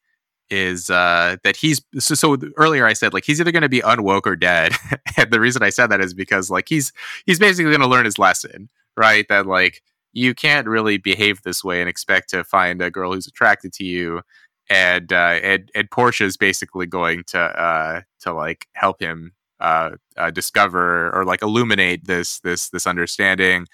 [0.50, 3.82] is uh, that he's so, so earlier I said like he's either going to be
[3.82, 4.72] unwoke or dead,
[5.18, 6.94] and the reason I said that is because like he's
[7.26, 9.28] he's basically going to learn his lesson, right?
[9.28, 9.82] That like
[10.14, 13.84] you can't really behave this way and expect to find a girl who's attracted to
[13.84, 14.22] you
[14.70, 19.92] and uh, and and Portia is basically going to uh, to like help him uh,
[20.18, 23.68] uh, discover or like illuminate this this this understanding.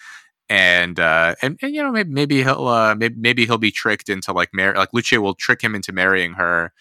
[0.49, 4.09] And, uh, and and you know maybe maybe he'll uh, maybe, maybe he'll be tricked
[4.09, 6.73] into like mar- like Lucia will trick him into marrying her,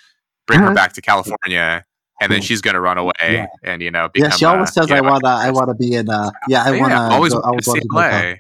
[0.49, 0.71] bring uh-huh.
[0.71, 1.85] her back to California,
[2.21, 3.47] and then she's gonna run away yeah.
[3.63, 6.65] and you know yeah she always says I wanna I wanna be in uh yeah
[6.65, 8.39] I wanna yeah, always go, I want to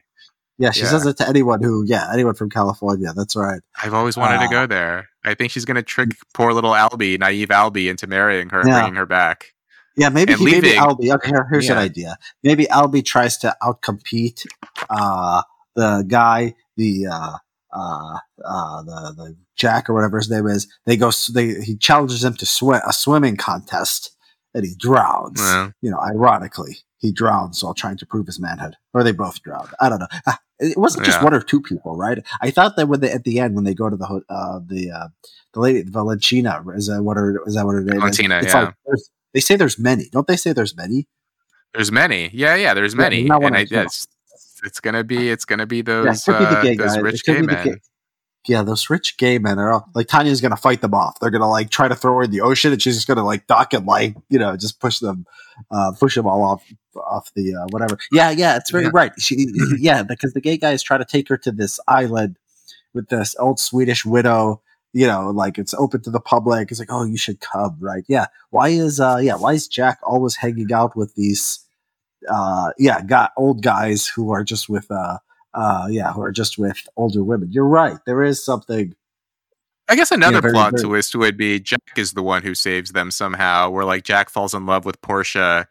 [0.61, 0.89] yeah, she yeah.
[0.89, 3.15] says it to anyone who, yeah, anyone from California.
[3.17, 3.63] That's right.
[3.83, 5.09] I've always wanted uh, to go there.
[5.25, 8.69] I think she's going to trick poor little Albie, naive Albie, into marrying her and
[8.69, 9.55] bringing her back.
[9.97, 11.15] Yeah, maybe, he, maybe Albie.
[11.15, 11.73] Okay, here's yeah.
[11.73, 12.19] an idea.
[12.43, 14.47] Maybe Albie tries to outcompete
[14.91, 15.43] uh,
[15.75, 17.37] the guy, the uh,
[17.73, 20.69] uh, uh, the the Jack or whatever his name is.
[20.85, 21.11] They go.
[21.33, 24.15] They he challenges him to swim a swimming contest,
[24.55, 25.41] and he drowns.
[25.41, 25.71] Yeah.
[25.81, 29.69] You know, ironically, he drowns while trying to prove his manhood, or they both drown.
[29.81, 30.33] I don't know.
[30.61, 31.25] It wasn't just yeah.
[31.25, 32.23] one or two people, right?
[32.41, 34.91] I thought that when they at the end when they go to the uh, the
[34.91, 35.09] uh,
[35.55, 38.47] the lady Valentina is that what her is that what her name Valentina, is?
[38.47, 38.73] yeah.
[38.87, 39.01] Like,
[39.33, 40.37] they say there's many, don't they?
[40.37, 41.07] Say there's many.
[41.73, 42.75] There's many, yeah, yeah.
[42.75, 44.07] There's many, yeah, and I, yes,
[44.65, 47.81] it's gonna be it's gonna be those yeah, uh, be those rich gay men.
[48.49, 51.21] Yeah, those rich gay men are all, like Tanya's gonna fight them off.
[51.21, 53.47] They're gonna like try to throw her in the ocean, and she's just gonna like
[53.47, 55.27] duck and like you know just push them,
[55.71, 56.65] uh, push them all off
[56.97, 57.99] off the uh, whatever.
[58.13, 58.91] Yeah, yeah, it's very yeah.
[58.95, 59.13] right.
[59.19, 59.47] She,
[59.79, 62.37] yeah, because the gay guys try to take her to this island
[62.95, 64.63] with this old Swedish widow.
[64.93, 66.71] You know, like it's open to the public.
[66.71, 68.05] It's like, oh, you should come, right?
[68.09, 68.27] Yeah.
[68.51, 71.61] Why is uh, yeah, why is Jack always hanging out with these,
[72.29, 75.19] uh, yeah, got old guys who are just with uh,
[75.55, 77.51] uh, yeah, who are just with older women?
[77.53, 77.99] You're right.
[78.07, 78.95] There is something.
[79.89, 82.93] I guess another very, plot very, twist would be Jack is the one who saves
[82.93, 83.71] them somehow.
[83.71, 85.67] Where like Jack falls in love with Portia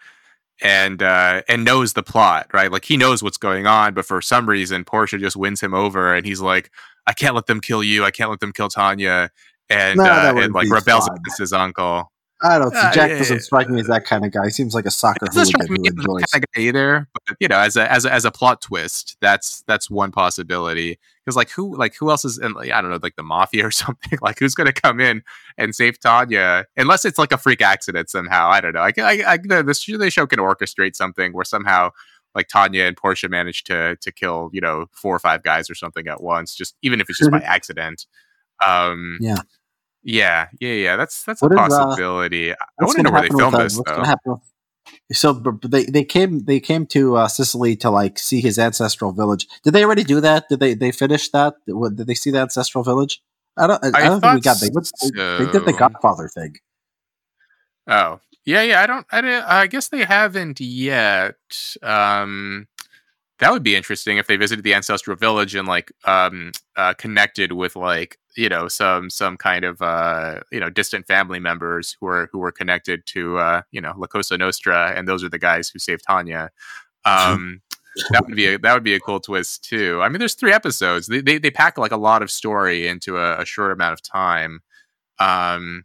[0.62, 2.72] and uh, and knows the plot, right?
[2.72, 6.14] Like he knows what's going on, but for some reason, Portia just wins him over,
[6.14, 6.72] and he's like,
[7.08, 8.04] "I can't let them kill you.
[8.04, 9.32] I can't let them kill Tanya."
[9.70, 11.18] and No, uh, and like rebels fun.
[11.18, 12.09] against his uncle.
[12.42, 12.78] I don't see.
[12.78, 14.46] Uh, Jack yeah, doesn't strike me as that kind of guy.
[14.46, 16.32] He seems like a soccer hooligan strike me who as that enjoys.
[16.32, 19.18] kind of guy either, but you know, as a as a, as a plot twist,
[19.20, 20.98] that's that's one possibility.
[21.26, 23.66] Because like who like who else is in like, I don't know like the mafia
[23.68, 25.22] or something like who's going to come in
[25.58, 28.50] and save Tanya unless it's like a freak accident somehow.
[28.50, 28.82] I don't know.
[28.82, 31.92] I I, I the, the show can orchestrate something where somehow
[32.36, 35.76] like Tanya and Portia manage to to kill you know four or five guys or
[35.76, 38.06] something at once, just even if it's just by accident.
[38.66, 39.38] Um, Yeah.
[40.04, 40.96] Yeah, yeah, yeah.
[40.96, 42.52] That's that's What a is, uh, possibility.
[42.52, 44.04] I What's want to know where they filmed uh, this What's though.
[44.04, 44.32] happen?
[44.32, 44.42] with-
[45.14, 49.48] So they they came they came to uh, Sicily to like see his ancestral village.
[49.64, 50.50] Did they already do that?
[50.50, 51.56] Did they they finish that?
[51.68, 53.22] Did they see the ancestral village?
[53.58, 53.84] I don't.
[53.84, 54.60] I, I don't think we got.
[54.62, 55.74] They, they, they did the.
[55.74, 56.56] Godfather thing.
[57.88, 58.82] Oh, yeah, yeah.
[58.82, 59.06] I don't.
[59.12, 61.36] I, don't- I guess they haven't yet.
[61.82, 62.68] Um,
[63.40, 67.52] that would be interesting if they visited the ancestral village and like um uh, connected
[67.54, 72.08] with like you know some some kind of uh you know distant family members who
[72.08, 75.40] are who were connected to uh you know La Cosa Nostra and those are the
[75.40, 76.50] guys who saved Tanya.
[77.06, 77.62] Um,
[78.12, 80.00] that would be a, that would be a cool twist too.
[80.02, 81.08] I mean, there's three episodes.
[81.08, 84.02] They they, they pack like a lot of story into a, a short amount of
[84.02, 84.62] time.
[85.20, 85.84] Um,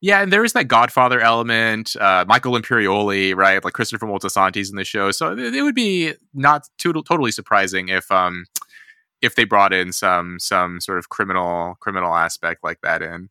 [0.00, 1.96] yeah, and there is that Godfather element.
[1.96, 3.62] Uh, Michael Imperioli, right?
[3.62, 7.88] Like Christopher Moltisanti's in the show, so it, it would be not too, totally surprising
[7.88, 8.46] if um
[9.22, 13.30] if they brought in some some sort of criminal criminal aspect like that in.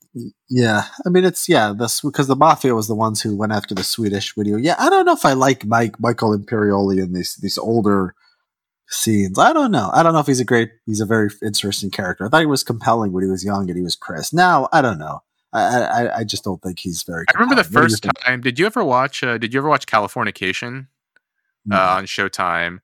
[0.50, 3.76] Yeah, I mean it's yeah this because the mafia was the ones who went after
[3.76, 4.58] the Swedish video.
[4.58, 8.16] Yeah, I don't know if I like Mike Michael Imperioli in these these older
[8.88, 9.38] scenes.
[9.38, 9.90] I don't know.
[9.94, 10.72] I don't know if he's a great.
[10.86, 12.26] He's a very interesting character.
[12.26, 14.34] I thought he was compelling when he was young and he was Chris.
[14.34, 15.22] Now I don't know.
[15.54, 17.26] I I, I just don't think he's very.
[17.30, 17.84] I remember the compelling.
[17.84, 18.42] What do you first time.
[18.42, 19.24] Did you ever watch?
[19.24, 20.88] Uh, did you ever watch Californication?
[21.70, 22.80] uh, on Showtime.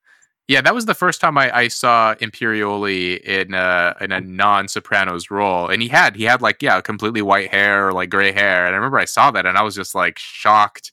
[0.48, 4.66] Yeah, that was the first time I, I saw Imperioli in a in a non
[4.66, 8.32] Sopranos role, and he had he had like yeah completely white hair or like gray
[8.32, 10.92] hair, and I remember I saw that and I was just like shocked,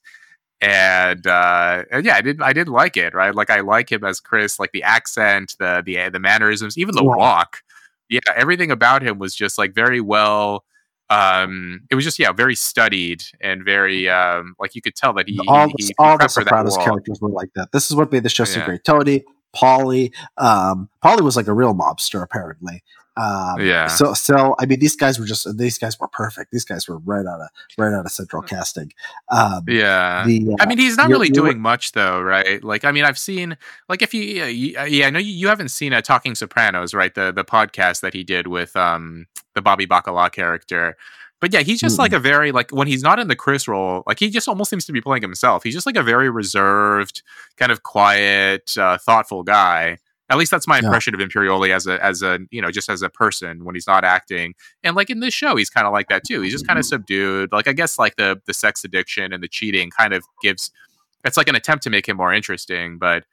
[0.60, 4.03] and uh, and yeah, I did I did like it right, like I like him
[4.03, 7.16] as Chris, like the accent, the the the mannerisms, even the Yeah.
[7.16, 7.62] walk,
[8.10, 10.66] yeah, everything about him was just like very well.
[11.10, 15.30] Um, it was just yeah, very studied and very um, like you could tell that
[15.30, 17.72] he all he, the, he all the prepped for that Sopranos characters were like that.
[17.72, 18.66] This is what made the show so Yeah.
[18.66, 18.84] great.
[18.84, 19.24] Tony,
[19.56, 22.84] Paulie, um, Paulie was like a real mobster apparently.
[23.18, 23.88] Um, Yeah.
[23.88, 26.51] So, so I mean, these guys were just these guys were perfect.
[26.51, 27.47] These guys were right out of
[27.78, 28.91] right out of Central Casting.
[29.30, 30.26] Um, Yeah.
[30.26, 32.64] the uh, I mean, he's not really doing much, though, right?
[32.64, 35.32] Like, I mean, I've seen, like, if you, yeah, you, uh, yeah I know you,
[35.32, 37.14] you haven't seen a Talking Sopranos, right?
[37.16, 40.97] The the podcast that he did with um the Bobby Bacala character.
[41.41, 44.03] But yeah, he's just like a very like when he's not in the Chris role,
[44.07, 45.63] like he just almost seems to be playing himself.
[45.63, 47.21] He's just like a very reserved,
[47.57, 49.97] kind of quiet, uh, thoughtful guy.
[50.29, 50.86] At least that's my Yeah.
[50.86, 53.86] impression of Imperioli as a as a you know just as a person when he's
[53.86, 54.55] not acting.
[54.83, 56.41] And like in this show, he's kind of like that too.
[56.41, 57.51] He's just kind of subdued.
[57.51, 60.71] Like I guess like the the sex addiction and the cheating kind of gives.
[61.25, 63.23] It's like an attempt to make him more interesting, but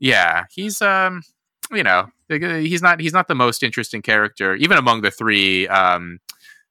[0.00, 1.22] yeah, he's um
[1.70, 5.68] you know uh, he's not he's not the most interesting character even among the three
[5.68, 6.18] um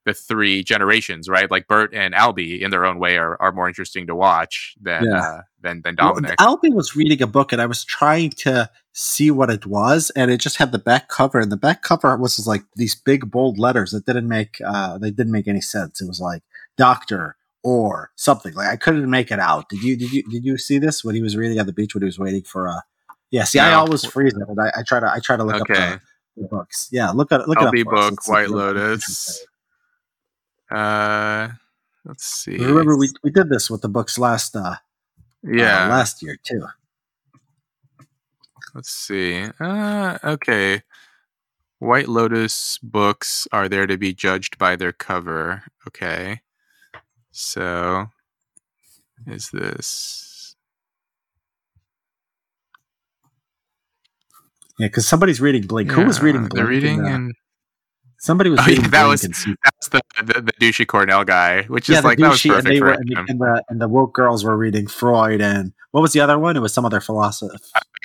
[0.04, 1.50] the three generations, right?
[1.50, 5.04] Like Bert and Albie in their own way are, are more interesting to watch than
[5.04, 5.20] Yeah.
[5.22, 6.38] uh, than than well, Dominic.
[6.38, 10.30] Albie was reading a book, and I was trying to see what it was, and
[10.30, 13.58] it just had the back cover, and the back cover was like these big bold
[13.58, 16.00] letters that didn't make uh, they didn't make any sense.
[16.00, 16.42] It was like
[16.76, 19.68] doctor or something like I couldn't make it out.
[19.68, 21.94] Did you did you did you see this when he was reading at the beach
[21.94, 22.80] when he was waiting for uh
[23.30, 25.62] yeah, see I always freeze it and I, I try to I try to look
[25.62, 25.74] Okay.
[25.94, 26.00] up
[26.36, 26.88] the, the books.
[26.90, 29.46] Yeah, look at look at book, White Lotus.
[30.72, 31.48] Uh,
[32.04, 32.56] let's see.
[32.56, 34.76] Remember we, we did this with the books last uh,
[35.42, 35.84] yeah.
[35.84, 36.66] uh last year too.
[38.74, 39.44] Let's see.
[39.60, 40.82] Uh, okay.
[41.78, 45.64] White Lotus books are there to be judged by their cover.
[45.86, 46.40] Okay.
[47.32, 48.06] So,
[49.26, 50.54] is this.
[54.78, 55.90] Yeah, because somebody's reading Blink.
[55.90, 56.54] Who was reading Blink?
[56.54, 57.41] They're reading, in, uh,
[58.22, 61.90] somebody was Oh, reading yeah, that was- that's the, the the douchey Cornell guy, which
[61.90, 62.98] is the like that was douchey, and perfect they for were him.
[63.28, 66.38] and the, and the and woke girls were reading Freud and what was the other
[66.38, 66.56] one?
[66.56, 67.54] It was some other philosopher.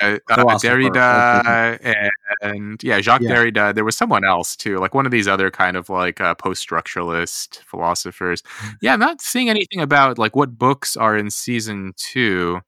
[0.01, 2.11] uh, uh, philosopher, Derrida and,
[2.41, 3.33] and yeah, Jacques Yeah.
[3.33, 3.73] Derrida.
[3.73, 7.59] There was someone else too, like one of these other kind of like uh, post-structuralist
[7.63, 8.43] philosophers.
[8.81, 12.59] Yeah, I'm not seeing anything about like what books are in season two.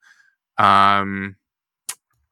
[0.57, 1.35] Um,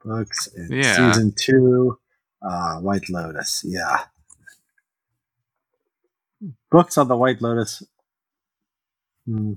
[0.06, 1.12] books in Yeah.
[1.12, 2.00] season two.
[2.42, 3.64] Uh, White Lotus.
[3.68, 4.04] Yeah,
[6.72, 7.84] books on the White Lotus.
[9.26, 9.54] Hmm.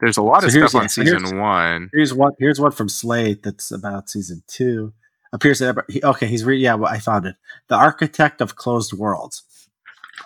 [0.00, 1.90] there's a lot So of stuff on yeah, season here's- one.
[1.92, 2.32] Here's one.
[2.38, 4.92] Here's one from Slate that's about season two.
[5.32, 6.26] Appears that he, okay.
[6.26, 6.74] He's re, yeah.
[6.74, 7.36] Well, I found it.
[7.68, 9.42] The Architect of Closed Worlds.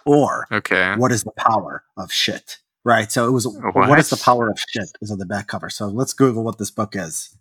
[0.04, 0.94] or Okay.
[0.96, 2.58] what is the power of shit?
[2.84, 3.10] Right.
[3.12, 3.98] So it was what What?
[3.98, 5.68] is the power of shit is on the back cover.
[5.70, 7.36] So let's Google what this book is.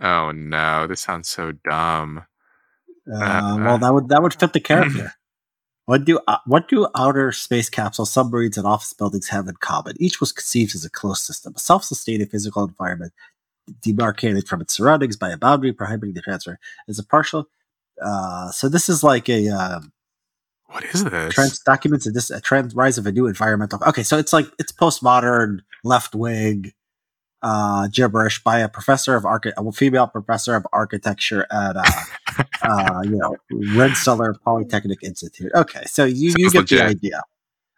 [0.00, 2.24] Oh no, this sounds so dumb.
[3.12, 5.12] Uh, Uh, well, that would that would fit the character.
[5.86, 9.94] What do uh, what do outer space capsules, submarines, and office buildings have in common?
[9.98, 13.12] Each was conceived as a closed system, a self-sustaining physical environment
[13.80, 16.58] demarcated from its surroundings by a boundary prohibiting the transfer.
[16.88, 17.48] As a partial,
[18.00, 19.92] uh, so this is like a um,
[20.66, 21.34] What is this?
[21.34, 23.80] trans documents a, dis- a trans rise of a new environmental.
[23.86, 26.72] Okay, so it's like it's postmodern, left wing,
[27.42, 33.02] uh, gibberish by a professor of archi- a female professor of architecture at uh, uh,
[33.04, 33.36] you know
[33.76, 35.50] Rensselaer Polytechnic Institute.
[35.54, 37.22] Okay, so you you get the idea.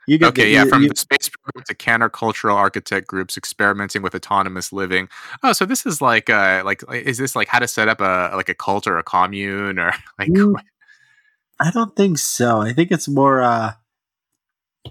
[0.06, 3.38] You get Okay, the, yeah, you- from you- the space program to countercultural architect groups
[3.38, 5.08] experimenting with autonomous living.
[5.42, 8.32] Oh, so this is like, uh, like, is this like how to set up a
[8.36, 10.56] like a cult or a commune or like Mm.
[11.60, 12.60] I don't think so.
[12.60, 13.40] I think it's more.
[13.40, 13.72] uh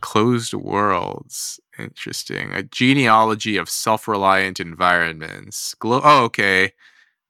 [0.02, 1.60] closed worlds?
[1.80, 2.52] Interesting.
[2.52, 5.74] A genealogy of self-reliant environments.
[5.76, 6.72] Glo- oh, okay.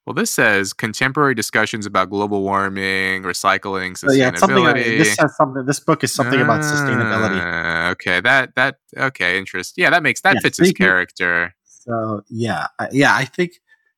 [0.06, 4.58] Well, this says contemporary discussions about global warming, recycling, so yeah, something.
[4.58, 4.98] sustainability.
[4.98, 5.66] This says something.
[5.66, 7.40] This book is something about sustainability.
[7.42, 9.76] Ah, Okay, that that okay, interest.
[9.78, 11.56] Yeah, that makes that Yeah, fits his character.
[11.64, 13.54] So yeah, I- yeah, I think,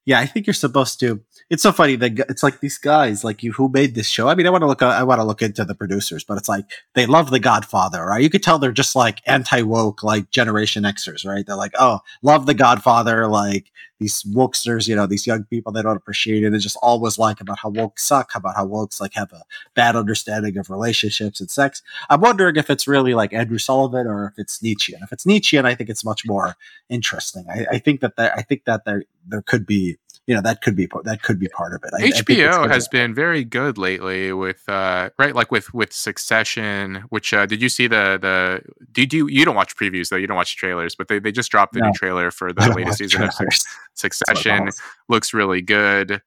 [0.06, 1.22] yeah, I think you're supposed to.
[1.50, 4.28] It's so funny that it's like these guys, like you, who made this show.
[4.28, 6.50] I mean, I want to look, I want to look into the producers, but it's
[6.50, 8.22] like they love The Godfather, right?
[8.22, 11.46] You could tell they're just like anti woke, like Generation Xers, right?
[11.46, 13.72] They're like, oh, love The Godfather, like
[14.06, 16.52] these wokesters, you know, these young people they don't appreciate it.
[16.52, 19.42] They just always like about how woke suck, about how wokes like have a
[19.74, 21.82] bad understanding of relationships and sex.
[22.12, 25.00] I'm wondering if it's really like Andrew Sullivan or if it's Nietzschean.
[25.02, 26.56] If it's Nietzschean, I think it's much more
[26.88, 27.46] interesting.
[27.50, 29.98] I, I think that there, I think that there there could be
[30.28, 31.92] you know that could be part- that could be part of it.
[31.94, 35.94] I, I HBO good has been very good lately with uh right like with with
[35.94, 38.62] Succession, which uh did you see the the
[38.92, 41.52] did you you don't watch previews though, you don't watch trailers, but they, they just
[41.52, 41.88] dropped the No.
[41.88, 43.32] new trailer for the latest season of
[43.94, 44.70] Succession.
[45.10, 46.22] Looks really good.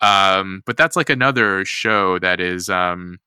[0.00, 3.18] Um, but that's like another show that is, um,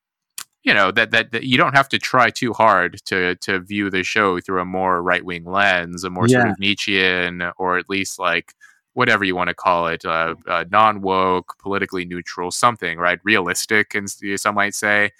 [0.63, 3.89] you know, that, that that you don't have to try too hard to to view
[3.89, 7.89] the show through a more right wing lens, a more sort of Nietzschean, or at
[7.89, 8.53] least like
[8.97, 13.93] whatever you want to call it, uh, uh, non woke, politically neutral, something right, realistic,
[13.93, 15.11] and some might say.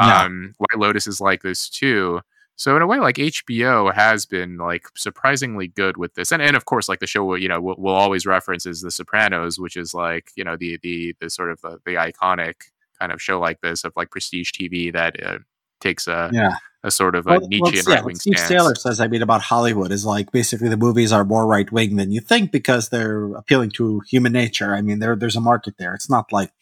[0.00, 0.22] Yeah.
[0.22, 2.22] Um, White Lotus is like this too.
[2.56, 6.56] So in a way, like HBO has been like surprisingly good with this, and and
[6.56, 9.76] of course, like the show, you know, will will always reference is The Sopranos, which
[9.76, 12.54] is like you know the the the sort of the, the iconic
[12.98, 15.38] kind of show like this of like prestige TV that uh,
[15.80, 16.56] takes a Yeah.
[16.86, 18.48] A sort of a Well, well, Nietzschean yeah, right wing Steve stance.
[18.48, 21.96] Taylor says, I mean, about Hollywood is like basically the movies are more right wing
[21.96, 24.74] than you think because they're appealing to human nature.
[24.74, 25.94] I mean, there there's a market there.
[25.94, 26.52] It's not like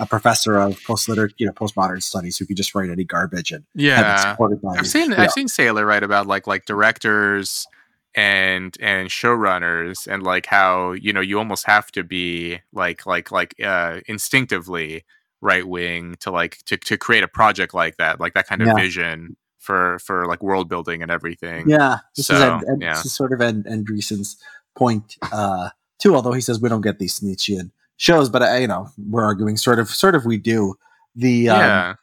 [0.00, 1.08] a professor of post
[1.38, 3.64] you know, postmodern studies who could just write any garbage and
[3.96, 4.76] have it Yeah, supported by.
[4.78, 7.66] I've seen know, I've seen Sailer write about like like directors
[8.14, 13.32] and and showrunners and like how you know you almost have to be like like
[13.32, 15.04] like uh instinctively
[15.40, 18.68] right wing to like to to create a project like that like that kind of
[18.68, 18.74] Yeah.
[18.74, 21.68] vision for for like world building and everything.
[21.68, 22.94] Yeah, this is, Ed, Ed- yeah.
[22.94, 24.36] this is sort of Ed, Andreessen's
[24.76, 26.14] point uh, too.
[26.14, 29.56] Although he says we don't get these Nietzschean shows, but uh, you know we're arguing
[29.56, 30.74] sort of sort of we do.
[31.16, 31.94] The um, Yeah.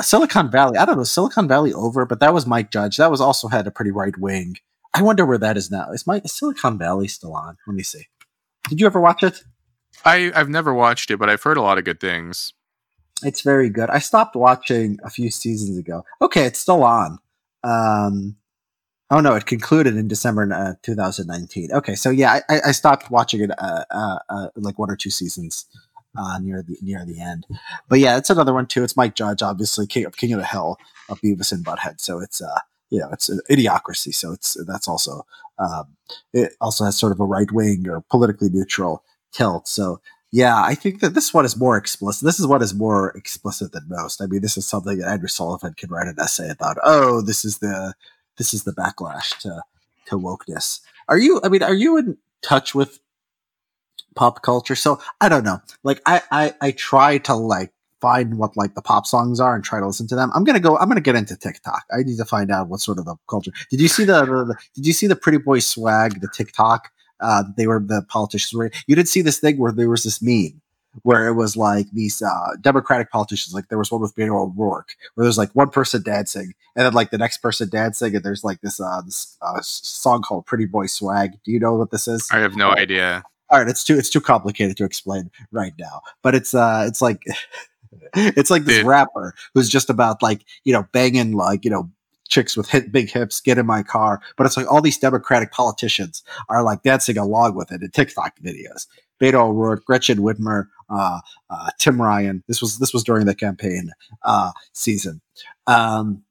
[0.00, 2.96] Silicon Valley, I don't know Silicon Valley over, but that was Mike Judge.
[2.96, 4.56] That was also had a pretty right wing.
[4.94, 5.90] I wonder where that is now.
[5.92, 7.58] Is my is Silicon Valley still on?
[7.66, 8.06] Let me see.
[8.68, 9.42] Did you ever watch it?
[10.04, 12.54] I I've never watched it, but I've heard a lot of good things.
[13.22, 13.90] It's very good.
[13.90, 16.04] I stopped watching a few seasons ago.
[16.20, 17.18] Okay, it's still on.
[17.62, 18.36] Um,
[19.10, 21.72] oh no, it concluded in December uh, 2019.
[21.72, 25.10] Okay, so yeah, I, I- stopped watching it uh, uh, uh, like one or two
[25.10, 25.66] seasons
[26.18, 27.46] uh, near the near the end.
[27.88, 28.84] But yeah, it's another one too.
[28.84, 30.76] It's Mike Judge, obviously king of King of the Hill
[31.08, 32.00] of Beavis and Butthead.
[32.00, 32.60] So it's uh,
[32.90, 34.14] you know, it's an idiocracy.
[34.14, 35.24] So it's that's also
[35.58, 35.96] um,
[36.32, 39.02] it also has sort of a right wing or politically neutral
[39.32, 39.66] tilt.
[39.68, 40.00] So
[40.34, 42.24] yeah, I think that this one is more explicit.
[42.24, 44.20] This is what is more explicit than most.
[44.20, 46.76] I mean, this is something that Andrew Sullivan can write an essay about.
[46.82, 47.94] Oh, this is the
[48.36, 49.62] this is the backlash to
[50.06, 50.80] to wokeness.
[51.08, 51.40] Are you?
[51.44, 52.98] I mean, are you in touch with
[54.16, 54.74] pop culture?
[54.74, 55.60] So I don't know.
[55.84, 59.62] Like, I I, I try to like find what like the pop songs are and
[59.62, 60.32] try to listen to them.
[60.34, 60.76] I'm gonna go.
[60.78, 61.84] I'm gonna get into TikTok.
[61.92, 63.52] I need to find out what sort of the culture.
[63.70, 66.20] Did you see the, the, the Did you see the Pretty Boy swag?
[66.20, 66.90] The TikTok
[67.24, 68.70] uh, they were the politicians were.
[68.86, 70.60] You did see this thing where there was this meme
[71.02, 73.54] where it was like these uh, Democratic politicians.
[73.54, 76.92] Like there was one with Beto O'Rourke where there's like one person dancing and then
[76.92, 80.66] like the next person dancing, and there's like this uh, this uh, song called "Pretty
[80.66, 82.28] Boy Swag." Do you know what this is?
[82.30, 83.22] I have no idea.
[83.50, 87.00] All right, it's too it's too complicated to explain right now, but it's uh it's
[87.00, 87.22] like
[88.14, 88.86] it's like this Dude.
[88.86, 91.90] rapper who's just about like you know banging like you know
[92.28, 95.52] chicks with hit big hips get in my car, but it's like all these Democratic
[95.52, 98.86] politicians are like dancing along with it in TikTok videos.
[99.20, 101.20] Beto O'Rourke, Gretchen Whitmer, uh,
[101.50, 102.42] uh, Tim Ryan.
[102.48, 103.90] This was this was during the campaign
[104.24, 105.20] uh, season,
[105.66, 106.22] um,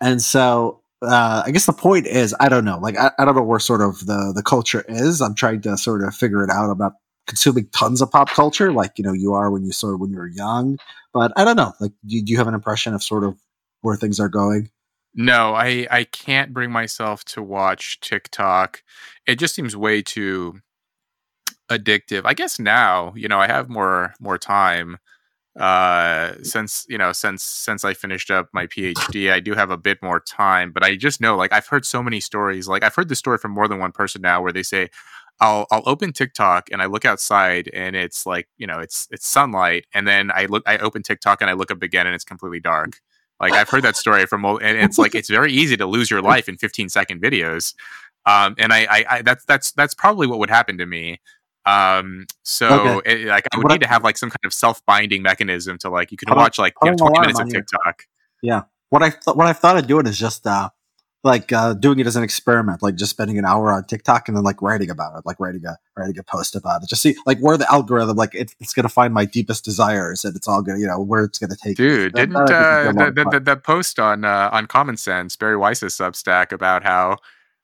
[0.00, 2.78] and so uh, I guess the point is I don't know.
[2.78, 5.20] Like I, I don't know where sort of the the culture is.
[5.20, 6.70] I'm trying to sort of figure it out.
[6.70, 6.92] I'm
[7.26, 10.10] consuming tons of pop culture like you know you are when you sort of when
[10.10, 10.78] you're young,
[11.12, 11.72] but I don't know.
[11.80, 13.36] Like do, do you have an impression of sort of
[13.82, 14.70] where things are going?
[15.18, 18.82] No, I I can't bring myself to watch TikTok.
[19.26, 20.60] It just seems way too
[21.70, 22.22] addictive.
[22.24, 24.98] I guess now, you know, I have more more time
[25.60, 29.76] uh since you know since since i finished up my phd i do have a
[29.76, 32.94] bit more time but i just know like i've heard so many stories like i've
[32.94, 34.88] heard this story from more than one person now where they say
[35.40, 39.26] i'll i'll open tiktok and i look outside and it's like you know it's it's
[39.28, 42.24] sunlight and then i look i open tiktok and i look up again and it's
[42.24, 43.00] completely dark
[43.40, 46.22] like i've heard that story from and it's like it's very easy to lose your
[46.22, 47.74] life in 15 second videos
[48.26, 51.20] um and i i, I that's that's that's probably what would happen to me
[51.68, 53.24] um, so okay.
[53.24, 55.22] it, like I would what need I, to have like some kind of self binding
[55.22, 58.04] mechanism to like you can watch like you know, 20 minutes of TikTok.
[58.42, 58.62] Yeah.
[58.88, 60.70] What I th- what I thought of doing is just uh
[61.24, 64.36] like uh, doing it as an experiment, like just spending an hour on TikTok and
[64.36, 66.88] then like writing about it, like writing a writing a post about it.
[66.88, 70.36] Just see like where the algorithm, like it, it's gonna find my deepest desires, and
[70.36, 71.76] it's all gonna, you know, where it's gonna take.
[71.76, 75.96] Dude, didn't uh, the, the, the, the, post on uh, on Common Sense, Bari Weiss's
[75.96, 77.16] Substack about how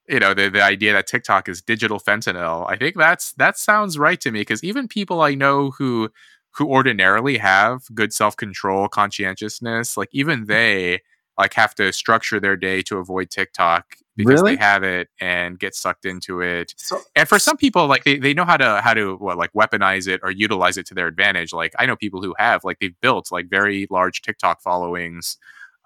[0.08, 3.98] you know the, the idea that tiktok is digital fentanyl i think that's that sounds
[3.98, 6.10] right to me because even people i know who
[6.50, 10.48] who ordinarily have good self-control conscientiousness like even mm.
[10.48, 11.00] they
[11.38, 14.54] like have to structure their day to avoid tiktok because really?
[14.54, 16.72] they have it and get sucked into it.
[16.76, 19.52] So, and for some people like they, they know how to how to what like
[19.52, 21.52] weaponize it or utilize it to their advantage.
[21.52, 25.36] Like i know people who have like they've built like very large tiktok followings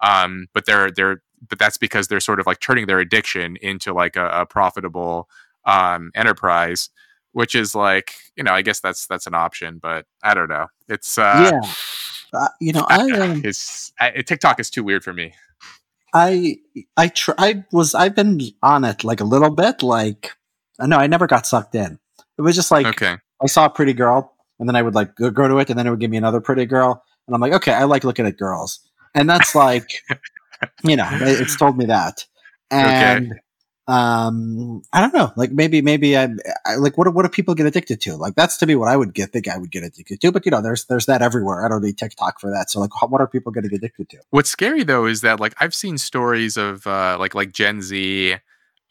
[0.01, 3.93] um but they're they're but that's because they're sort of like turning their addiction into
[3.93, 5.29] like a, a profitable
[5.65, 6.89] um, enterprise
[7.31, 10.67] which is like you know i guess that's that's an option but i don't know.
[10.87, 11.71] It's uh yeah
[12.33, 15.33] uh, you know i um, it's I, tiktok is too weird for me
[16.13, 16.57] i
[16.97, 20.31] i tr- i was i've been on it like a little bit like
[20.79, 21.99] no i never got sucked in
[22.37, 25.15] it was just like okay i saw a pretty girl and then i would like
[25.15, 27.41] go, go to it and then it would give me another pretty girl and i'm
[27.41, 28.79] like okay i like looking at girls
[29.15, 29.89] and that's like
[30.83, 32.25] you know, it's told me that.
[32.71, 33.39] And okay.
[33.89, 36.29] Um, I don't know, like maybe, maybe I,
[36.63, 38.15] I like what, what do people get addicted to?
[38.15, 40.31] Like that's to me what I would get, think I would get addicted to.
[40.31, 41.65] But you know, there's there's that everywhere.
[41.65, 42.69] I don't need TikTok for that.
[42.69, 44.17] So like, what are people getting addicted to?
[44.29, 48.35] What's scary though is that like I've seen stories of uh, like like Gen Z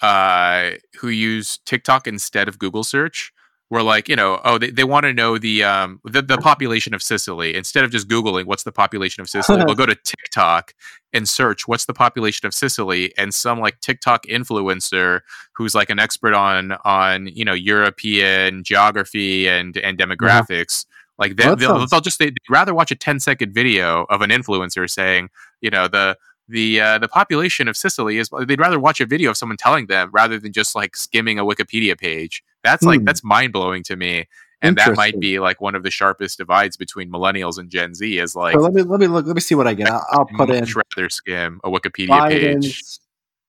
[0.01, 3.33] uh, who use TikTok instead of Google search
[3.71, 6.95] were like, you know, oh, they, they want to know the um the, the population
[6.95, 7.55] of Sicily.
[7.55, 10.75] Instead of just Googling what's the population of Sicily, they'll go to TikTok
[11.13, 15.21] and search what's the population of Sicily, and some like TikTok influencer
[15.55, 20.87] who's like an expert on on you know European geography and and demographics.
[20.87, 20.95] Yeah.
[21.19, 24.31] Like they, will they'll, they'll just they'd rather watch a 10 second video of an
[24.31, 26.17] influencer saying, you know, the
[26.49, 29.87] the uh, the population of Sicily is they'd rather watch a video of someone telling
[29.87, 32.43] them rather than just like skimming a Wikipedia page.
[32.65, 33.05] That's like hmm.
[33.05, 34.27] that's mind blowing to me.
[34.61, 38.19] And that might be like one of the sharpest divides between millennials and Gen Z
[38.19, 38.55] is like.
[38.55, 39.27] So let me let me look.
[39.27, 39.89] Let me see what I get.
[39.89, 40.65] I'll, I'll put in.
[40.65, 42.99] rather skim a Wikipedia Biden's, page.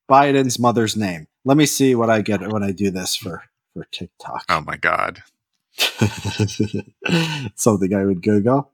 [0.09, 1.27] Biden's mother's name.
[1.45, 4.45] Let me see what I get when I do this for for TikTok.
[4.49, 5.23] Oh my god.
[7.55, 8.71] Something I would Google.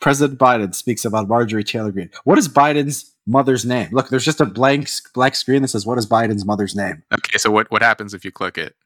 [0.00, 2.10] President Biden speaks about Marjorie Taylor Greene.
[2.24, 3.88] What is Biden's mother's name?
[3.92, 7.36] Look, there's just a blank black screen that says, "What is Biden's mother's name?" Okay,
[7.38, 8.76] so what what happens if you click it?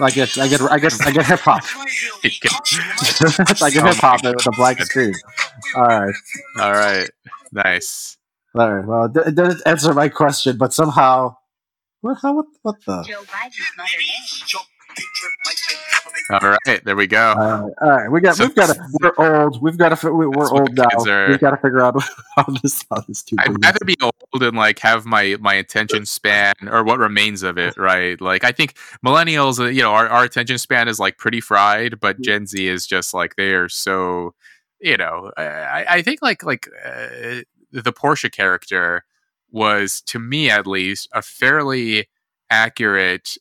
[0.00, 1.62] I get, I get, I get, I get hip hop.
[3.62, 5.14] I get hip hop with a blank screen.
[5.76, 6.14] All right,
[6.58, 7.10] all right,
[7.52, 8.16] nice.
[8.54, 8.84] All right.
[8.86, 11.36] Well, it didn't answer my question, but somehow,
[12.00, 12.18] what?
[12.22, 12.34] How?
[12.34, 12.46] What?
[12.62, 13.04] What the?
[14.96, 16.40] Joe Biden's mother name.
[16.42, 17.32] All right, there we go.
[17.32, 18.36] Uh, all right, we got.
[18.36, 18.74] So, we've got.
[18.74, 19.62] To, we're old.
[19.62, 20.12] We've got to.
[20.12, 20.84] We're old now.
[21.06, 22.00] Are, we've got to figure out
[22.36, 22.84] how this.
[22.90, 23.24] How this.
[23.38, 27.58] I'd rather be old and like have my my attention span or what remains of
[27.58, 28.20] it, right?
[28.20, 32.00] Like I think millennials, uh, you know, our, our attention span is like pretty fried,
[32.00, 34.34] but Gen Z is just like they are so,
[34.80, 37.40] you know, I, I think like like uh,
[37.72, 39.04] the Portia character
[39.50, 42.08] was to me at least a fairly
[42.50, 43.36] accurate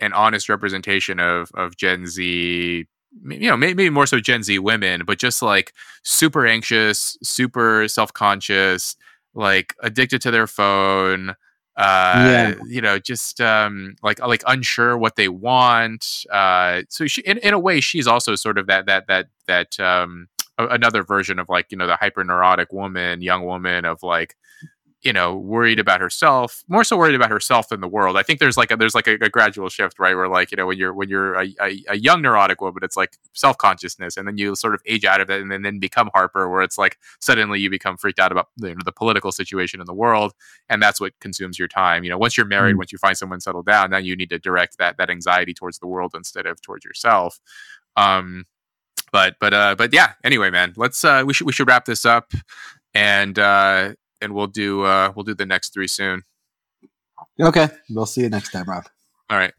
[0.00, 2.86] an honest representation of of Gen Z
[3.28, 5.72] you know maybe more so gen z women but just like
[6.04, 8.94] super anxious super self-conscious
[9.34, 11.34] like addicted to their phone uh
[11.76, 12.54] yeah.
[12.68, 17.52] you know just um like like unsure what they want uh so she in, in
[17.52, 20.28] a way she's also sort of that that that that um
[20.60, 24.36] a, another version of like you know the hyper neurotic woman, young woman of like
[25.02, 28.16] you know worried about herself more so worried about herself than the world.
[28.16, 30.56] I think there's like a there's like a, a gradual shift right where like you
[30.56, 34.26] know when you're when you're a, a, a, young neurotic woman it's like self-consciousness and
[34.26, 36.76] then you sort of age out of it and then, then become harper where it's
[36.76, 40.32] like suddenly you become freaked out about you know the political situation in the world
[40.68, 42.04] and that's what consumes your time.
[42.04, 42.78] You know once you're married mm.
[42.78, 45.78] once you find someone settled down then you need to direct that that anxiety towards
[45.78, 47.40] the world instead of towards yourself.
[47.96, 48.44] Um
[49.12, 52.04] but but uh but yeah anyway man let's uh we should we should wrap this
[52.04, 52.32] up
[52.94, 56.22] and uh and we'll do uh we'll do the next three soon.
[57.40, 58.86] Okay, we'll see you next time, Rob.
[59.28, 59.52] All right.